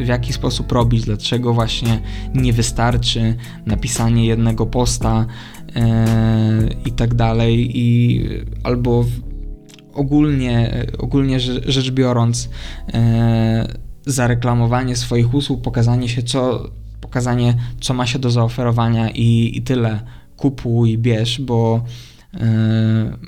y, 0.00 0.04
w 0.04 0.08
jaki 0.08 0.32
sposób 0.32 0.72
robić, 0.72 1.04
dlaczego 1.04 1.54
właśnie 1.54 2.00
nie 2.34 2.52
wystarczy 2.52 3.36
napisanie 3.66 4.26
jednego 4.26 4.66
posta 4.66 5.26
y, 5.68 5.72
i 6.88 6.92
tak 6.92 7.14
dalej, 7.14 7.78
i 7.78 8.22
albo 8.62 9.04
ogólnie, 9.94 10.86
ogólnie 10.98 11.40
rzecz 11.40 11.90
biorąc, 11.90 12.48
zareklamowanie 14.06 14.96
swoich 14.96 15.34
usług, 15.34 15.62
pokazanie 15.62 16.08
się, 16.08 16.22
co, 16.22 16.70
pokazanie, 17.00 17.54
co 17.80 17.94
ma 17.94 18.06
się 18.06 18.18
do 18.18 18.30
zaoferowania 18.30 19.10
i, 19.10 19.52
i 19.54 19.62
tyle. 19.62 20.00
Kupuj, 20.36 20.98
bierz, 20.98 21.40
bo 21.40 21.84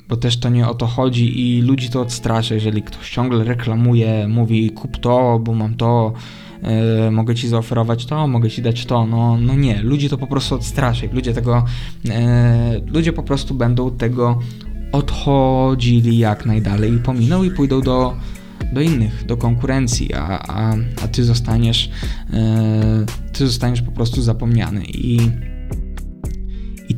bo 0.09 0.17
też 0.17 0.39
to 0.39 0.49
nie 0.49 0.67
o 0.67 0.73
to 0.73 0.87
chodzi 0.87 1.57
i 1.57 1.61
ludzi 1.61 1.89
to 1.89 2.01
odstrasza, 2.01 2.55
jeżeli 2.55 2.83
ktoś 2.83 3.09
ciągle 3.09 3.43
reklamuje, 3.43 4.27
mówi 4.27 4.71
kup 4.71 4.97
to, 4.97 5.39
bo 5.39 5.53
mam 5.53 5.75
to, 5.75 6.13
yy, 7.03 7.11
mogę 7.11 7.35
ci 7.35 7.47
zaoferować 7.47 8.05
to, 8.05 8.27
mogę 8.27 8.49
ci 8.49 8.61
dać 8.61 8.85
to, 8.85 9.05
no, 9.05 9.37
no 9.37 9.55
nie, 9.55 9.81
ludzi 9.81 10.09
to 10.09 10.17
po 10.17 10.27
prostu 10.27 10.55
odstrasza 10.55 11.05
ludzie 11.13 11.33
tego, 11.33 11.65
yy, 12.05 12.11
ludzie 12.87 13.13
po 13.13 13.23
prostu 13.23 13.53
będą 13.53 13.91
tego 13.91 14.39
odchodzili 14.91 16.17
jak 16.17 16.45
najdalej 16.45 16.93
i 16.93 16.97
pominą 16.97 17.43
i 17.43 17.51
pójdą 17.51 17.81
do, 17.81 18.17
do 18.73 18.81
innych, 18.81 19.25
do 19.25 19.37
konkurencji, 19.37 20.13
a, 20.13 20.39
a, 20.39 20.75
a 21.03 21.07
ty 21.07 21.23
zostaniesz, 21.23 21.89
ty 23.33 23.47
zostaniesz 23.47 23.81
po 23.81 23.91
prostu 23.91 24.21
zapomniany. 24.21 24.83
I 24.85 25.19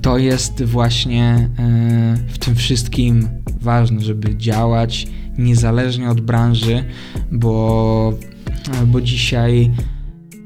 to 0.05 0.17
jest 0.17 0.63
właśnie 0.63 1.49
e, 1.59 2.17
w 2.27 2.37
tym 2.37 2.55
wszystkim 2.55 3.29
ważne, 3.61 4.01
żeby 4.01 4.37
działać 4.37 5.07
niezależnie 5.37 6.09
od 6.09 6.21
branży, 6.21 6.83
bo, 7.31 8.13
e, 8.81 8.85
bo 8.85 9.01
dzisiaj 9.01 9.71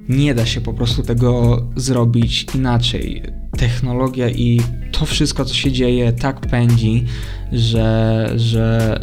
nie 0.10 0.36
da 0.36 0.46
się 0.46 0.62
po 0.62 0.74
prostu 0.74 1.04
tego 1.04 1.64
zrobić 1.76 2.46
inaczej. 2.56 3.24
Technologia 3.58 4.30
i 4.30 4.62
to 4.92 5.06
wszystko, 5.06 5.46
co 5.46 5.54
się 5.54 5.72
dzieje, 5.72 6.14
tak 6.14 6.40
pędzi, 6.40 7.06
że, 7.52 8.30
że 8.36 8.96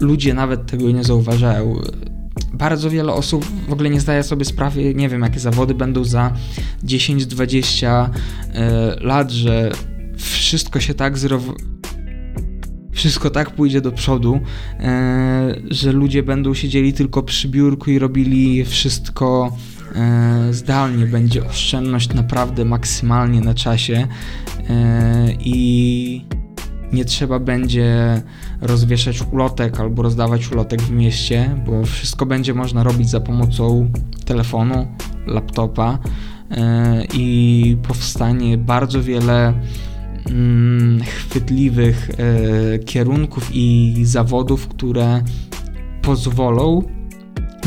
ludzie 0.00 0.34
nawet 0.34 0.66
tego 0.66 0.90
nie 0.90 1.04
zauważają. 1.04 1.80
Bardzo 2.52 2.90
wiele 2.90 3.12
osób 3.12 3.44
w 3.68 3.72
ogóle 3.72 3.90
nie 3.90 4.00
zdaje 4.00 4.22
sobie 4.22 4.44
sprawy, 4.44 4.94
nie 4.94 5.08
wiem, 5.08 5.22
jakie 5.22 5.40
zawody 5.40 5.74
będą 5.74 6.04
za 6.04 6.32
10-20 6.84 7.86
e, 7.86 8.10
lat, 9.00 9.30
że 9.30 9.72
wszystko 10.50 10.80
się 10.80 10.94
tak 10.94 11.18
zrow... 11.18 11.42
wszystko 12.92 13.30
tak 13.30 13.50
pójdzie 13.50 13.80
do 13.80 13.92
przodu, 13.92 14.40
e, 14.80 15.54
że 15.70 15.92
ludzie 15.92 16.22
będą 16.22 16.54
siedzieli 16.54 16.92
tylko 16.92 17.22
przy 17.22 17.48
biurku 17.48 17.90
i 17.90 17.98
robili 17.98 18.64
wszystko 18.64 19.56
e, 19.94 20.48
zdalnie. 20.50 21.06
Będzie 21.06 21.46
oszczędność 21.46 22.14
naprawdę 22.14 22.64
maksymalnie 22.64 23.40
na 23.40 23.54
czasie 23.54 24.08
e, 24.68 25.32
i 25.40 26.24
nie 26.92 27.04
trzeba 27.04 27.38
będzie 27.38 28.22
rozwieszać 28.60 29.22
ulotek 29.32 29.80
albo 29.80 30.02
rozdawać 30.02 30.52
ulotek 30.52 30.82
w 30.82 30.90
mieście, 30.90 31.62
bo 31.66 31.84
wszystko 31.84 32.26
będzie 32.26 32.54
można 32.54 32.82
robić 32.82 33.10
za 33.10 33.20
pomocą 33.20 33.92
telefonu, 34.24 34.86
laptopa 35.26 35.98
i 37.14 37.76
powstanie 37.88 38.58
bardzo 38.58 39.02
wiele 39.02 39.54
chwytliwych 41.04 42.10
e, 42.10 42.78
kierunków 42.78 43.50
i 43.52 43.96
zawodów, 44.02 44.68
które 44.68 45.22
pozwolą 46.02 46.82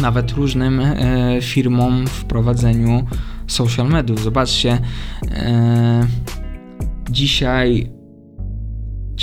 nawet 0.02 0.32
różnym 0.32 0.80
e, 0.80 1.38
firmom 1.42 2.08
w 2.08 2.26
prowadzeniu 2.26 3.04
social 3.48 3.90
mediów. 3.90 4.24
Zobaczcie, 4.24 4.80
e, 5.32 6.08
dzisiaj 7.10 7.92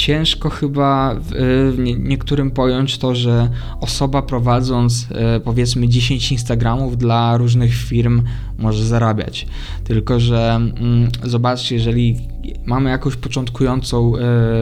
ciężko 0.00 0.50
chyba 0.50 1.16
w 1.18 1.74
niektórym 1.98 2.50
pojąć 2.50 2.98
to, 2.98 3.14
że 3.14 3.50
osoba 3.80 4.22
prowadząc 4.22 5.08
e, 5.10 5.40
powiedzmy 5.40 5.88
10 5.88 6.32
Instagramów 6.32 6.98
dla 6.98 7.36
różnych 7.36 7.74
firm 7.74 8.22
może 8.58 8.84
zarabiać. 8.86 9.46
Tylko, 9.84 10.20
że 10.20 10.54
mm, 10.54 11.08
zobaczcie, 11.24 11.74
jeżeli 11.74 12.18
mamy 12.66 12.90
jakąś 12.90 13.16
początkującą 13.16 14.12
e, 14.16 14.20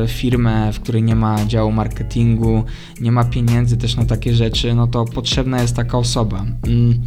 firmę, 0.08 0.72
w 0.72 0.80
której 0.80 1.02
nie 1.02 1.16
ma 1.16 1.46
działu 1.46 1.72
marketingu, 1.72 2.64
nie 3.00 3.12
ma 3.12 3.24
pieniędzy 3.24 3.76
też 3.76 3.96
na 3.96 4.04
takie 4.04 4.34
rzeczy, 4.34 4.74
no 4.74 4.86
to 4.86 5.04
potrzebna 5.04 5.62
jest 5.62 5.76
taka 5.76 5.98
osoba. 5.98 6.44
Mm, 6.66 7.02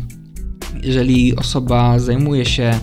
jeżeli 0.84 1.36
osoba 1.36 2.00
zajmuje 2.00 2.46
się 2.46 2.80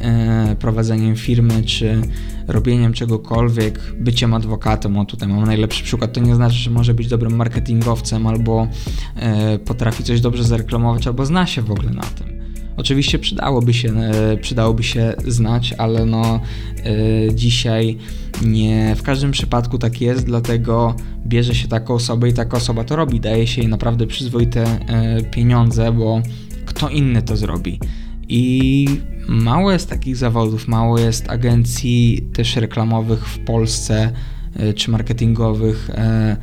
e, 0.00 0.56
prowadzeniem 0.58 1.16
firmy, 1.16 1.62
czy 1.64 2.02
robieniem 2.48 2.92
czegokolwiek, 2.92 3.80
byciem 4.00 4.34
adwokatem, 4.34 4.96
o 4.96 5.04
tutaj 5.04 5.28
mam 5.28 5.44
najlepszy 5.44 5.84
przykład, 5.84 6.12
to 6.12 6.20
nie 6.20 6.34
znaczy, 6.34 6.56
że 6.56 6.70
może 6.70 6.94
być 6.94 7.08
dobrym 7.08 7.36
marketingowcem, 7.36 8.26
albo 8.26 8.68
e, 9.16 9.58
potrafi 9.58 10.04
coś 10.04 10.20
dobrze 10.20 10.44
zareklamować, 10.44 11.06
albo 11.06 11.26
zna 11.26 11.46
się 11.46 11.62
w 11.62 11.70
ogóle 11.70 11.90
na 11.90 12.02
tym. 12.02 12.38
Oczywiście 12.78 13.18
przydałoby 13.18 13.74
się, 13.74 13.92
e, 13.92 14.36
przydałoby 14.36 14.82
się 14.82 15.14
znać, 15.26 15.74
ale 15.78 16.04
no 16.04 16.40
e, 16.84 17.34
dzisiaj 17.34 17.98
nie 18.44 18.94
w 18.96 19.02
każdym 19.02 19.30
przypadku 19.30 19.78
tak 19.78 20.00
jest, 20.00 20.26
dlatego 20.26 20.94
bierze 21.26 21.54
się 21.54 21.68
taką 21.68 21.94
osobę 21.94 22.28
i 22.28 22.32
taka 22.32 22.56
osoba 22.56 22.84
to 22.84 22.96
robi. 22.96 23.20
Daje 23.20 23.46
się 23.46 23.60
jej 23.60 23.70
naprawdę 23.70 24.06
przyzwoite 24.06 24.64
e, 24.64 25.22
pieniądze, 25.22 25.92
bo 25.92 26.22
kto 26.66 26.88
inny 26.88 27.22
to 27.22 27.36
zrobi. 27.36 27.80
I 28.28 28.86
mało 29.28 29.72
jest 29.72 29.90
takich 29.90 30.16
zawodów, 30.16 30.68
mało 30.68 30.98
jest 30.98 31.30
agencji 31.30 32.28
też 32.32 32.56
reklamowych 32.56 33.28
w 33.28 33.38
Polsce 33.38 34.12
e, 34.56 34.72
czy 34.74 34.90
marketingowych 34.90 35.90
e, 35.90 36.36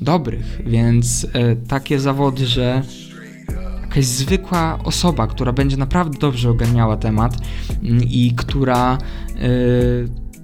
dobrych, 0.00 0.60
więc 0.66 1.26
e, 1.32 1.56
takie 1.56 2.00
zawody, 2.00 2.46
że 2.46 2.82
jakaś 3.82 4.04
zwykła 4.04 4.78
osoba, 4.84 5.26
która 5.26 5.52
będzie 5.52 5.76
naprawdę 5.76 6.18
dobrze 6.18 6.50
ogarniała 6.50 6.96
temat 6.96 7.36
mm, 7.82 8.02
i 8.04 8.32
która 8.36 8.98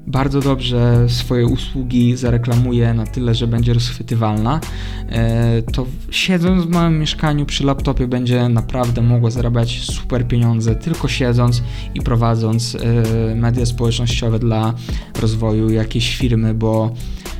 bardzo 0.09 0.41
dobrze 0.41 1.07
swoje 1.09 1.47
usługi 1.47 2.17
zareklamuje 2.17 2.95
na 2.95 3.07
tyle, 3.07 3.35
że 3.35 3.47
będzie 3.47 3.75
rozchwytywalna, 3.75 4.61
e, 5.09 5.63
to 5.63 5.87
siedząc 6.11 6.65
w 6.65 6.69
małym 6.69 6.99
mieszkaniu 6.99 7.47
przy 7.47 7.65
laptopie 7.65 8.07
będzie 8.07 8.49
naprawdę 8.49 9.03
mogła 9.03 9.31
zarabiać 9.31 9.81
super 9.81 10.29
pieniądze 10.29 10.77
tylko 10.77 11.09
siedząc 11.09 11.63
i 11.95 12.01
prowadząc 12.01 12.75
e, 12.75 13.35
media 13.35 13.67
społecznościowe 13.67 14.39
dla 14.39 14.75
rozwoju 15.21 15.71
jakiejś 15.71 16.17
firmy, 16.17 16.55
bo 16.55 16.95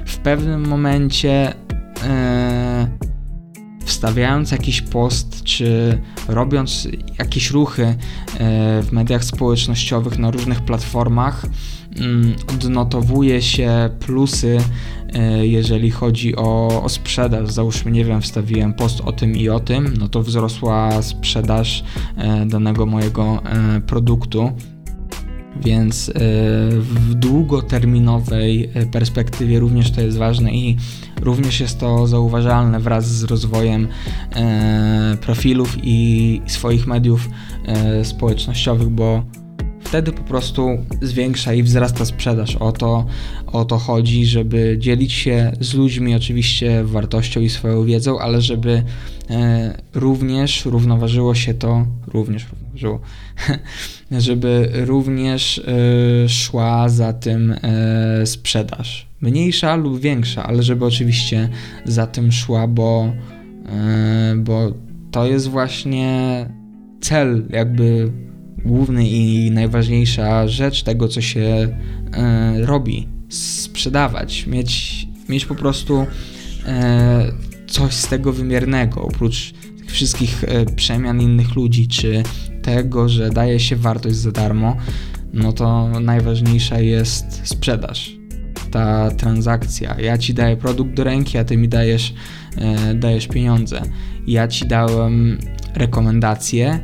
w 0.07 0.17
pewnym 0.17 0.69
momencie 0.69 1.55
e, 2.05 2.89
wstawiając 3.85 4.51
jakiś 4.51 4.83
post, 4.83 5.43
czy 5.43 5.99
robiąc 6.29 6.89
jakieś 7.19 7.51
ruchy 7.51 7.97
w 8.83 8.89
mediach 8.93 9.25
społecznościowych 9.25 10.19
na 10.19 10.31
różnych 10.31 10.61
platformach, 10.61 11.47
odnotowuje 12.49 13.43
się 13.43 13.91
plusy, 14.01 14.59
e, 15.15 15.47
jeżeli 15.47 15.91
chodzi 15.91 16.37
o, 16.37 16.83
o 16.83 16.89
sprzedaż. 16.89 17.51
Załóżmy, 17.51 17.91
nie 17.91 18.05
wiem, 18.05 18.21
wstawiłem 18.21 18.75
post 18.75 19.01
o 19.01 19.13
tym 19.13 19.37
i 19.37 19.49
o 19.49 19.61
tym, 19.61 19.95
no 19.99 20.09
to 20.09 20.23
wzrosła 20.23 21.03
sprzedaż 21.03 21.85
e, 22.17 22.47
danego 22.47 22.87
mojego 22.87 23.43
e, 23.45 23.81
produktu. 23.81 24.53
Więc 25.65 26.13
w 26.81 27.15
długoterminowej 27.15 28.71
perspektywie 28.93 29.61
również 29.61 29.91
to 29.91 30.01
jest 30.01 30.19
ważne 30.19 30.53
i 30.53 30.77
również 31.21 31.61
jest 31.61 31.81
to 31.81 32.07
zauważalne 32.07 32.81
wraz 32.81 33.07
z 33.07 33.25
rozwojem 33.25 33.89
profilów 35.21 35.77
i 35.83 36.41
swoich 36.47 36.87
mediów 36.87 37.29
społecznościowych, 38.03 38.89
bo 38.89 39.23
wtedy 39.89 40.13
po 40.13 40.23
prostu 40.23 40.69
zwiększa 41.03 41.55
i 41.55 41.63
wzrasta 41.63 42.05
sprzedaż. 42.05 42.57
O 42.57 42.73
to, 42.73 43.07
o 43.47 43.65
to 43.65 43.79
chodzi, 43.79 44.27
żeby 44.27 44.77
dzielić 44.79 45.13
się 45.13 45.53
z 45.61 45.75
ludźmi 45.75 46.15
oczywiście 46.15 46.85
wartością 46.85 47.41
i 47.41 47.49
swoją 47.49 47.85
wiedzą, 47.85 48.19
ale 48.19 48.41
żeby 48.41 48.83
e, 49.31 49.79
również 49.95 50.65
równoważyło 50.65 51.35
się 51.35 51.55
to, 51.55 51.87
również 52.07 52.43
sprzedażu, 52.43 53.01
żeby 54.27 54.71
również 54.75 55.59
y, 55.59 56.29
szła 56.29 56.89
za 56.89 57.13
tym 57.13 57.51
y, 58.23 58.27
sprzedaż. 58.27 59.09
Mniejsza 59.21 59.77
lub 59.77 60.01
większa, 60.01 60.45
ale 60.45 60.63
żeby 60.63 60.85
oczywiście 60.85 61.49
za 61.85 62.07
tym 62.07 62.33
szła, 62.33 62.67
bo, 62.67 63.13
bo 64.37 64.73
to 65.11 65.27
jest 65.27 65.49
właśnie 65.49 66.47
cel, 67.01 67.47
jakby 67.51 68.13
główny 68.65 69.09
i 69.09 69.51
najważniejsza 69.51 70.49
rzecz 70.49 70.83
tego, 70.83 71.09
co 71.09 71.21
się 71.21 71.69
robi. 72.57 73.09
Sprzedawać, 73.29 74.47
mieć, 74.47 75.07
mieć 75.29 75.47
po 75.47 75.55
prostu 75.55 76.07
coś 77.69 77.95
z 77.95 78.09
tego 78.09 78.33
wymiernego, 78.33 79.03
oprócz 79.03 79.53
tych 79.79 79.91
wszystkich 79.91 80.45
e, 80.45 80.65
przemian 80.67 81.21
innych 81.21 81.57
ludzi, 81.57 81.89
czy 81.89 82.23
tego, 82.63 83.09
że 83.09 83.31
daje 83.31 83.61
się 83.61 83.77
wartość 83.77 84.17
za 84.17 84.33
darmo, 84.33 84.77
no 85.33 85.53
to 85.53 85.89
najważniejsza 86.01 86.81
jest 86.81 87.41
sprzedaż. 87.45 88.13
Ta 88.71 89.11
transakcja. 89.11 90.01
Ja 90.01 90.19
ci 90.19 90.35
daję 90.35 90.57
produkt 90.57 90.95
do 90.95 91.05
ręki, 91.05 91.39
a 91.39 91.45
ty 91.45 91.57
mi 91.57 91.69
dajesz, 91.69 92.15
e, 92.57 92.95
dajesz 92.95 93.27
pieniądze. 93.27 93.83
Ja 94.27 94.49
ci 94.49 94.67
dałem 94.67 95.39
rekomendacje, 95.75 96.81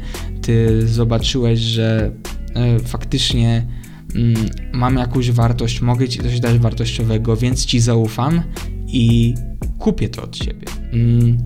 ty 0.47 0.89
zobaczyłeś, 0.89 1.61
że 1.61 2.11
e, 2.55 2.79
faktycznie 2.79 3.67
mm, 4.15 4.35
mam 4.73 4.97
jakąś 4.97 5.31
wartość, 5.31 5.81
mogę 5.81 6.09
ci 6.09 6.19
coś 6.19 6.41
dać 6.41 6.59
wartościowego, 6.59 7.37
więc 7.37 7.67
ci 7.67 7.81
zaufam 7.81 8.43
i 8.87 9.35
kupię 9.79 10.09
to 10.09 10.23
od 10.23 10.37
ciebie. 10.37 10.67
Mm, 10.93 11.39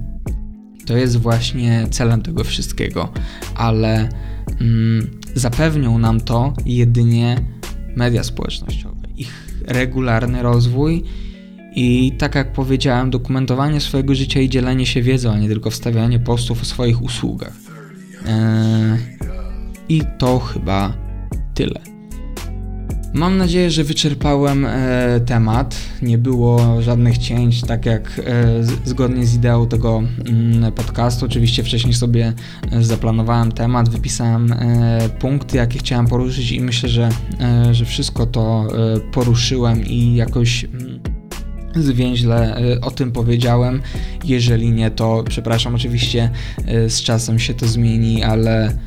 to 0.87 0.97
jest 0.97 1.17
właśnie 1.17 1.87
celem 1.91 2.23
tego 2.23 2.45
wszystkiego, 2.45 3.13
ale 3.55 4.09
mm, 4.61 5.11
zapewnią 5.35 5.99
nam 5.99 6.21
to 6.21 6.53
jedynie 6.67 7.37
media 7.97 8.25
społecznościowe, 8.25 9.09
ich 9.17 9.49
regularny 9.67 10.43
rozwój 10.43 11.05
i 11.75 12.13
tak 12.19 12.35
jak 12.35 12.53
powiedziałem, 12.53 13.11
dokumentowanie 13.11 13.81
swojego 13.81 14.15
życia 14.15 14.41
i 14.41 14.49
dzielenie 14.49 14.87
się 14.87 15.03
wiedzą, 15.03 15.33
a 15.33 15.39
nie 15.39 15.49
tylko 15.49 15.71
wstawianie 15.71 16.19
postów 16.19 16.63
o 16.63 16.65
swoich 16.65 17.03
usługach. 17.03 17.68
Eee, 18.29 18.99
I 19.89 20.03
to 20.19 20.39
chyba 20.39 20.93
tyle. 21.55 21.81
Mam 23.15 23.37
nadzieję, 23.37 23.71
że 23.71 23.85
wyczerpałem 23.85 24.67
e, 24.67 25.21
temat. 25.27 25.77
Nie 26.03 26.19
było 26.19 26.83
żadnych 26.83 27.19
cięć, 27.19 27.61
tak 27.61 27.87
jak 27.87 28.21
e, 28.25 28.65
z, 28.65 28.89
zgodnie 28.89 29.27
z 29.27 29.35
ideą 29.35 29.67
tego 29.67 30.03
mm, 30.29 30.73
podcastu. 30.73 31.27
Oczywiście 31.27 31.63
wcześniej 31.65 31.95
sobie 31.95 32.33
e, 32.73 32.83
zaplanowałem 32.83 33.53
temat, 33.53 33.89
wypisałem 33.89 34.53
e, 34.53 35.09
punkty, 35.09 35.57
jakie 35.57 35.79
chciałem 35.79 36.07
poruszyć, 36.07 36.53
i 36.53 36.61
myślę, 36.61 36.89
że, 36.89 37.09
e, 37.41 37.75
że 37.75 37.85
wszystko 37.85 38.27
to 38.27 38.69
poruszyłem 39.13 39.87
i 39.87 40.15
jakoś. 40.15 40.67
Zwięźle 41.83 42.61
o 42.83 42.91
tym 42.91 43.13
powiedziałem. 43.13 43.83
Jeżeli 44.25 44.71
nie, 44.71 44.91
to 44.91 45.25
przepraszam, 45.29 45.75
oczywiście 45.75 46.31
z 46.89 47.03
czasem 47.03 47.39
się 47.39 47.55
to 47.55 47.67
zmieni, 47.67 48.23
ale 48.23 48.79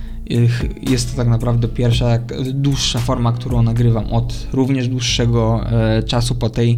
jest 0.90 1.12
to 1.12 1.18
tak 1.18 1.28
naprawdę 1.28 1.68
pierwsza, 1.68 2.20
dłuższa 2.54 3.00
forma, 3.00 3.32
którą 3.32 3.64
nagrywam 3.64 4.14
od 4.14 4.48
również 4.54 4.88
dłuższego 4.88 5.66
czasu 6.08 6.36
po 6.36 6.50
tej, 6.50 6.78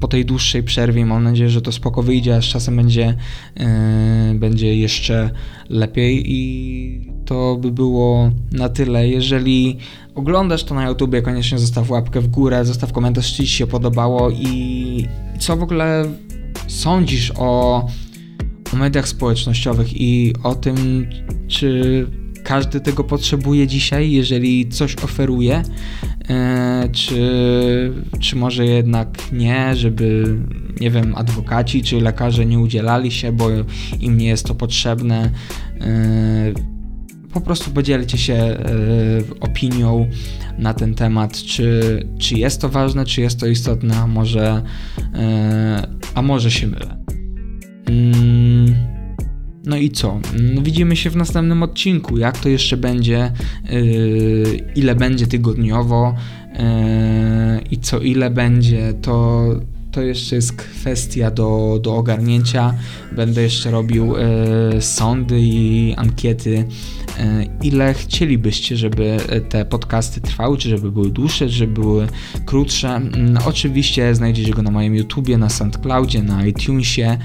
po 0.00 0.08
tej 0.08 0.24
dłuższej 0.24 0.62
przerwie. 0.62 1.06
Mam 1.06 1.24
nadzieję, 1.24 1.50
że 1.50 1.62
to 1.62 1.72
spoko 1.72 2.02
wyjdzie, 2.02 2.36
a 2.36 2.42
z 2.42 2.44
czasem 2.44 2.76
będzie, 2.76 3.14
e, 3.56 4.34
będzie 4.34 4.76
jeszcze 4.76 5.30
lepiej 5.68 6.32
i 6.32 7.12
to 7.24 7.56
by 7.60 7.72
było 7.72 8.30
na 8.52 8.68
tyle. 8.68 9.08
Jeżeli 9.08 9.78
oglądasz 10.14 10.64
to 10.64 10.74
na 10.74 10.88
YouTubie, 10.88 11.22
koniecznie 11.22 11.58
zostaw 11.58 11.90
łapkę 11.90 12.20
w 12.20 12.28
górę, 12.28 12.64
zostaw 12.64 12.92
komentarz, 12.92 13.32
czy 13.32 13.44
Ci 13.44 13.48
się 13.48 13.66
podobało 13.66 14.30
i 14.30 15.08
co 15.38 15.56
w 15.56 15.62
ogóle 15.62 16.04
sądzisz 16.68 17.32
o, 17.36 17.86
o 18.72 18.76
mediach 18.76 19.08
społecznościowych 19.08 20.00
i 20.00 20.34
o 20.42 20.54
tym, 20.54 21.06
czy 21.48 22.06
każdy 22.44 22.80
tego 22.80 23.04
potrzebuje 23.04 23.66
dzisiaj, 23.66 24.10
jeżeli 24.10 24.68
coś 24.68 24.96
oferuje, 24.96 25.62
e, 26.28 26.88
czy, 26.92 27.92
czy 28.20 28.36
może 28.36 28.66
jednak 28.66 29.32
nie, 29.32 29.76
żeby, 29.76 30.38
nie 30.80 30.90
wiem, 30.90 31.14
adwokaci 31.16 31.82
czy 31.82 32.00
lekarze 32.00 32.46
nie 32.46 32.58
udzielali 32.58 33.10
się, 33.10 33.32
bo 33.32 33.48
im 34.00 34.18
nie 34.18 34.26
jest 34.26 34.46
to 34.46 34.54
potrzebne. 34.54 35.30
E, 35.80 36.73
po 37.34 37.40
prostu 37.40 37.70
podzielcie 37.70 38.18
się 38.18 38.34
e, 38.34 38.58
opinią 39.40 40.08
na 40.58 40.74
ten 40.74 40.94
temat, 40.94 41.36
czy, 41.42 42.00
czy 42.18 42.34
jest 42.34 42.60
to 42.60 42.68
ważne, 42.68 43.04
czy 43.04 43.20
jest 43.20 43.40
to 43.40 43.46
istotne, 43.46 43.96
a 43.96 44.06
może, 44.06 44.62
a 46.14 46.22
może 46.22 46.50
się 46.50 46.66
mylę. 46.66 46.96
Mm. 47.86 48.74
No 49.66 49.76
i 49.76 49.90
co? 49.90 50.20
No 50.54 50.62
widzimy 50.62 50.96
się 50.96 51.10
w 51.10 51.16
następnym 51.16 51.62
odcinku. 51.62 52.18
Jak 52.18 52.38
to 52.38 52.48
jeszcze 52.48 52.76
będzie, 52.76 53.32
yy, 53.70 54.72
ile 54.76 54.94
będzie 54.94 55.26
tygodniowo 55.26 56.14
i 57.70 57.78
co 57.78 58.00
ile 58.00 58.30
będzie, 58.30 58.94
to, 59.02 59.44
to 59.94 60.02
jeszcze 60.02 60.36
jest 60.36 60.52
kwestia 60.52 61.30
do, 61.30 61.78
do 61.82 61.96
ogarnięcia. 61.96 62.74
Będę 63.12 63.42
jeszcze 63.42 63.70
robił 63.70 64.14
yy, 64.72 64.82
sądy 64.82 65.40
i 65.40 65.94
ankiety, 65.96 66.50
yy, 66.50 66.64
ile 67.62 67.94
chcielibyście, 67.94 68.76
żeby 68.76 69.16
te 69.48 69.64
podcasty 69.64 70.20
trwały, 70.20 70.58
czy 70.58 70.68
żeby 70.68 70.92
były 70.92 71.10
dłuższe, 71.10 71.46
czy 71.46 71.52
żeby 71.52 71.72
były 71.72 72.06
krótsze. 72.44 73.00
No, 73.18 73.40
oczywiście 73.46 74.14
znajdziecie 74.14 74.52
go 74.52 74.62
na 74.62 74.70
moim 74.70 74.94
YouTubie, 74.94 75.38
na 75.38 75.48
SoundCloudzie, 75.48 76.22
na 76.22 76.46
iTunesie 76.46 77.18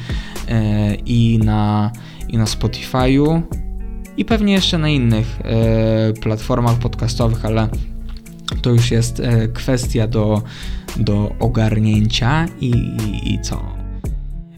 yy, 0.48 0.54
i 1.06 1.40
na 1.44 1.92
i 2.30 2.38
na 2.38 2.46
Spotify'u 2.46 3.42
i 4.18 4.26
pewnie 4.26 4.54
jeszcze 4.54 4.78
na 4.78 4.90
innych 4.90 5.40
e, 5.42 6.14
platformach 6.14 6.80
podcastowych, 6.80 7.46
ale 7.46 7.70
to 8.62 8.70
już 8.70 8.92
jest 8.92 9.20
e, 9.20 9.48
kwestia 9.48 10.08
do, 10.08 10.42
do 10.98 11.36
ogarnięcia 11.40 12.46
i, 12.62 12.70
i, 12.70 13.34
i 13.34 13.42
co? 13.42 13.80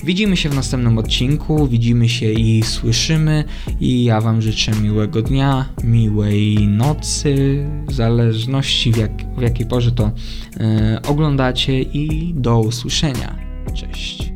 Widzimy 0.03 0.37
się 0.37 0.49
w 0.49 0.55
następnym 0.55 0.97
odcinku, 0.97 1.67
widzimy 1.67 2.09
się 2.09 2.31
i 2.31 2.63
słyszymy 2.63 3.43
i 3.79 4.03
ja 4.03 4.21
Wam 4.21 4.41
życzę 4.41 4.71
miłego 4.81 5.21
dnia, 5.21 5.65
miłej 5.83 6.67
nocy, 6.67 7.65
w 7.87 7.93
zależności 7.93 8.91
w, 8.91 8.97
jak, 8.97 9.11
w 9.37 9.41
jakiej 9.41 9.65
porze 9.65 9.91
to 9.91 10.11
e, 10.59 11.01
oglądacie 11.07 11.81
i 11.81 12.33
do 12.33 12.59
usłyszenia. 12.59 13.35
Cześć. 13.73 14.30